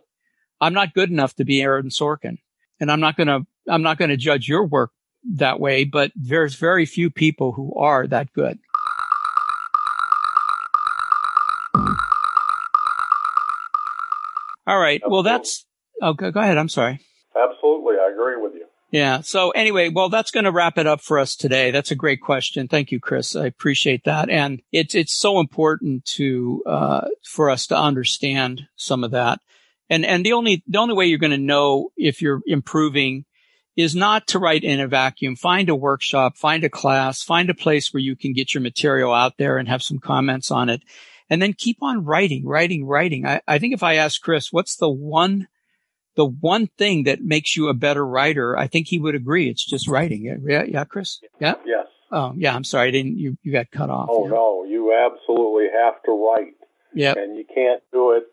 I'm 0.61 0.75
not 0.75 0.95
good 0.95 1.11
enough 1.11 1.35
to 1.37 1.45
be 1.45 1.61
Aaron 1.61 1.89
Sorkin 1.89 2.39
and 2.79 2.93
I'm 2.93 3.01
not 3.01 3.17
going 3.17 3.27
to, 3.27 3.45
I'm 3.69 3.83
not 3.83 3.99
going 3.99 4.11
to 4.11 4.17
judge 4.17 4.47
your 4.47 4.65
work 4.65 4.93
that 5.39 5.59
way, 5.59 5.83
but 5.83 6.13
there's 6.15 6.55
very 6.55 6.87
few 6.87 7.11
people 7.11 7.51
who 7.51 7.75
are 7.75 8.07
that 8.07 8.33
good. 8.33 8.61
All 14.67 14.79
right. 14.79 15.01
Absolutely. 15.03 15.13
Well, 15.13 15.23
that's, 15.23 15.67
oh, 16.01 16.13
go, 16.13 16.31
go 16.31 16.41
ahead. 16.41 16.59
I'm 16.59 16.69
sorry. 16.69 17.01
Absolutely. 17.37 17.95
I 17.97 18.11
agree 18.13 18.41
with 18.41 18.55
you. 18.55 18.67
Yeah. 18.91 19.23
So 19.23 19.51
anyway, 19.53 19.89
well, 19.89 20.11
that's 20.11 20.31
going 20.31 20.45
to 20.45 20.53
wrap 20.53 20.77
it 20.77 20.87
up 20.87 21.01
for 21.01 21.19
us 21.19 21.35
today. 21.35 21.71
That's 21.71 21.91
a 21.91 21.97
great 21.97 22.21
question. 22.21 22.69
Thank 22.69 22.93
you, 22.93 23.01
Chris. 23.01 23.35
I 23.35 23.47
appreciate 23.47 24.05
that. 24.05 24.29
And 24.29 24.61
it's, 24.71 24.95
it's 24.95 25.17
so 25.17 25.41
important 25.41 26.05
to, 26.17 26.63
uh, 26.67 27.09
for 27.25 27.49
us 27.49 27.67
to 27.69 27.77
understand 27.77 28.69
some 28.77 29.03
of 29.03 29.13
that. 29.13 29.41
And, 29.89 30.05
and 30.05 30.25
the 30.25 30.35
only, 30.35 30.63
the 30.67 30.79
only 30.79 30.95
way 30.95 31.07
you're 31.07 31.19
going 31.19 31.33
to 31.33 31.39
know 31.39 31.91
if 31.97 32.21
you're 32.21 32.43
improving 32.47 33.25
is 33.75 33.97
not 33.97 34.27
to 34.29 34.39
write 34.39 34.63
in 34.63 34.81
a 34.81 34.87
vacuum. 34.87 35.37
Find 35.37 35.71
a 35.71 35.75
workshop, 35.75 36.37
find 36.37 36.63
a 36.63 36.69
class, 36.69 37.23
find 37.23 37.49
a 37.49 37.55
place 37.55 37.93
where 37.93 38.03
you 38.03 38.15
can 38.15 38.35
get 38.35 38.53
your 38.53 38.61
material 38.61 39.15
out 39.15 39.39
there 39.39 39.57
and 39.57 39.69
have 39.69 39.83
some 39.83 39.99
comments 39.99 40.51
on 40.51 40.69
it 40.69 40.83
and 41.33 41.41
then 41.41 41.55
keep 41.55 41.79
on 41.81 42.05
writing, 42.05 42.47
writing, 42.47 42.85
writing. 42.85 43.25
I, 43.27 43.41
I 43.49 43.59
think 43.59 43.73
if 43.73 43.83
I 43.83 43.95
ask 43.95 44.21
Chris, 44.21 44.53
what's 44.53 44.77
the 44.77 44.91
one, 44.91 45.49
the 46.15 46.27
one 46.27 46.67
thing 46.77 47.05
that 47.05 47.23
makes 47.23 47.57
you 47.57 47.69
a 47.69 47.75
better 47.75 48.07
writer? 48.07 48.55
I 48.55 48.67
think 48.67 48.87
he 48.87 48.99
would 48.99 49.15
agree. 49.15 49.49
It's 49.49 49.65
just 49.65 49.89
writing. 49.89 50.27
Yeah. 50.47 50.65
Yeah. 50.65 50.85
Chris. 50.85 51.21
Yeah. 51.41 51.55
Yes. 51.65 51.87
Oh, 52.11 52.35
yeah. 52.37 52.55
I'm 52.55 52.65
sorry. 52.65 52.89
I 52.89 52.91
didn't, 52.91 53.17
you, 53.17 53.39
you 53.43 53.51
got 53.51 53.71
cut 53.71 53.89
off. 53.89 54.11
Oh, 54.11 54.27
yeah. 54.27 54.33
no. 54.33 54.65
You 54.65 54.95
absolutely 54.95 55.69
have 55.75 56.03
to 56.03 56.13
write. 56.13 56.53
Yeah. 56.95 57.15
And 57.17 57.35
you 57.35 57.47
can't 57.47 57.83
do 57.95 58.13
it 58.13 58.25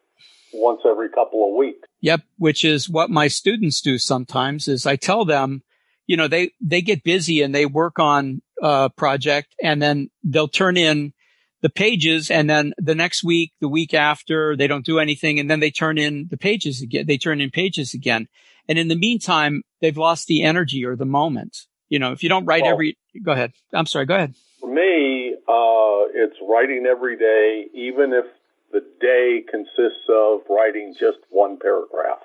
once 0.54 0.82
every 0.86 1.08
couple 1.08 1.48
of 1.48 1.58
weeks. 1.58 1.88
Yep. 2.02 2.24
Which 2.38 2.66
is 2.66 2.90
what 2.90 3.10
my 3.10 3.30
students 3.30 3.80
do 3.80 3.98
sometimes 3.98 4.68
is 4.68 4.86
I 4.86 4.98
tell 4.98 5.24
them, 5.24 5.64
you 6.06 6.18
know, 6.18 6.28
they, 6.28 6.52
they 6.60 6.82
get 6.82 7.06
busy 7.06 7.42
and 7.44 7.56
they 7.56 7.66
work 7.66 7.98
on 7.98 8.42
a 8.62 8.90
project 8.90 9.56
and 9.64 9.82
then 9.82 10.10
they'll 10.22 10.50
turn 10.50 10.76
in 10.76 11.14
the 11.62 11.70
pages 11.70 12.32
and 12.32 12.50
then 12.50 12.74
the 12.78 12.96
next 12.96 13.24
week, 13.24 13.54
the 13.60 13.68
week 13.68 13.94
after, 13.94 14.56
they 14.56 14.68
don't 14.68 14.86
do 14.86 15.00
anything 15.00 15.40
and 15.40 15.50
then 15.50 15.60
they 15.60 15.72
turn 15.72 15.98
in 15.98 16.28
the 16.30 16.38
pages 16.38 16.82
again. 16.82 17.06
They 17.06 17.18
turn 17.18 17.42
in 17.42 17.50
pages 17.52 17.94
again. 17.94 18.28
And 18.68 18.78
in 18.78 18.88
the 18.88 18.96
meantime, 18.96 19.64
they've 19.82 19.98
lost 19.98 20.28
the 20.28 20.44
energy 20.44 20.86
or 20.86 20.96
the 20.96 21.06
moment. 21.06 21.66
You 21.90 22.00
know, 22.00 22.12
if 22.12 22.24
you 22.24 22.30
don't 22.30 22.46
write 22.46 22.64
well, 22.64 22.74
every, 22.74 22.98
go 23.24 23.32
ahead. 23.32 23.54
I'm 23.74 23.88
sorry. 23.88 24.06
Go 24.06 24.16
ahead. 24.16 24.36
For 24.62 24.72
me, 24.72 25.34
uh, 25.48 26.12
it's 26.14 26.38
writing 26.48 26.86
every 26.90 27.18
day, 27.18 27.66
even 27.74 28.14
if 28.14 28.26
the 28.72 28.86
day 29.02 29.44
consists 29.50 30.06
of 30.10 30.42
writing 30.50 30.94
just 31.00 31.18
one 31.30 31.58
paragraph. 31.58 32.20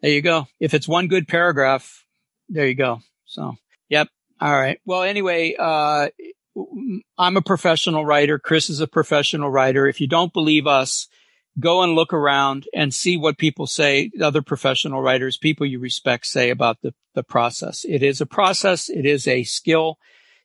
There 0.00 0.10
you 0.10 0.22
go. 0.22 0.46
If 0.60 0.72
it's 0.72 0.88
one 0.88 1.08
good 1.08 1.28
paragraph, 1.28 2.04
there 2.48 2.66
you 2.66 2.74
go. 2.74 3.00
So, 3.26 3.56
yep. 3.88 4.08
All 4.40 4.52
right. 4.52 4.80
Well, 4.84 5.02
anyway, 5.02 5.56
uh, 5.58 6.08
I'm 7.18 7.36
a 7.36 7.42
professional 7.42 8.04
writer. 8.04 8.38
Chris 8.38 8.70
is 8.70 8.80
a 8.80 8.86
professional 8.86 9.50
writer. 9.50 9.86
If 9.86 10.00
you 10.00 10.06
don't 10.06 10.32
believe 10.32 10.66
us, 10.66 11.08
go 11.58 11.82
and 11.82 11.94
look 11.94 12.12
around 12.12 12.66
and 12.74 12.92
see 12.92 13.16
what 13.16 13.38
people 13.38 13.66
say, 13.66 14.10
other 14.20 14.42
professional 14.42 15.00
writers, 15.00 15.36
people 15.36 15.66
you 15.66 15.78
respect 15.78 16.26
say 16.26 16.50
about 16.50 16.80
the, 16.82 16.94
the 17.14 17.22
process. 17.22 17.84
It 17.84 18.02
is 18.02 18.20
a 18.20 18.26
process. 18.26 18.88
It 18.88 19.06
is 19.06 19.26
a 19.26 19.44
skill. 19.44 19.98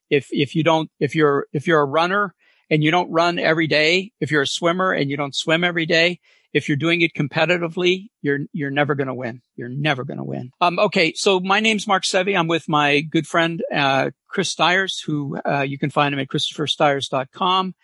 If, 0.10 0.28
if 0.32 0.56
you 0.56 0.64
don't, 0.64 0.90
if 1.00 1.16
you're, 1.16 1.48
if 1.54 1.68
you're 1.68 1.82
a 1.82 1.86
runner 1.86 2.36
and 2.70 2.84
you 2.84 2.92
don't 2.92 3.12
run 3.12 3.40
every 3.40 3.68
day, 3.68 4.12
if 4.20 4.32
you're 4.32 4.44
a 4.44 4.48
swimmer 4.48 4.92
and 4.92 5.10
you 5.10 5.18
don't 5.18 5.36
swim 5.36 5.64
every 5.64 5.86
day, 5.86 6.20
if 6.54 6.68
you're 6.68 6.78
doing 6.78 7.02
it 7.02 7.14
competitively, 7.14 8.08
you're, 8.22 8.40
you're 8.52 8.72
never 8.72 8.96
going 8.96 9.08
to 9.08 9.14
win. 9.14 9.42
You're 9.56 9.70
never 9.70 10.04
going 10.04 10.18
to 10.18 10.24
win. 10.24 10.52
Um, 10.60 10.80
okay. 10.80 11.14
So 11.14 11.40
my 11.40 11.60
name's 11.60 11.88
Mark 11.88 12.04
Sevi. 12.04 12.38
I'm 12.38 12.48
with 12.48 12.68
my 12.68 13.02
good 13.02 13.28
friend, 13.28 13.62
uh, 13.74 14.12
Chris 14.28 14.50
Stiers, 14.50 15.00
who, 15.00 15.38
uh, 15.46 15.62
you 15.62 15.78
can 15.78 15.90
find 15.90 16.14
him 16.14 16.20
at 16.20 16.28
christopherstiers.com. 16.28 17.76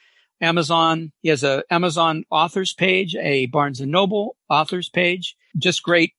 Amazon. 0.41 1.11
He 1.21 1.29
has 1.29 1.43
a 1.43 1.63
Amazon 1.69 2.23
authors 2.29 2.73
page, 2.73 3.15
a 3.15 3.47
Barnes 3.47 3.81
and 3.81 3.91
Noble 3.91 4.35
authors 4.49 4.89
page. 4.89 5.35
Just 5.57 5.83
great, 5.83 6.13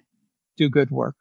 do 0.57 0.69
good 0.69 0.91
work. 0.91 1.17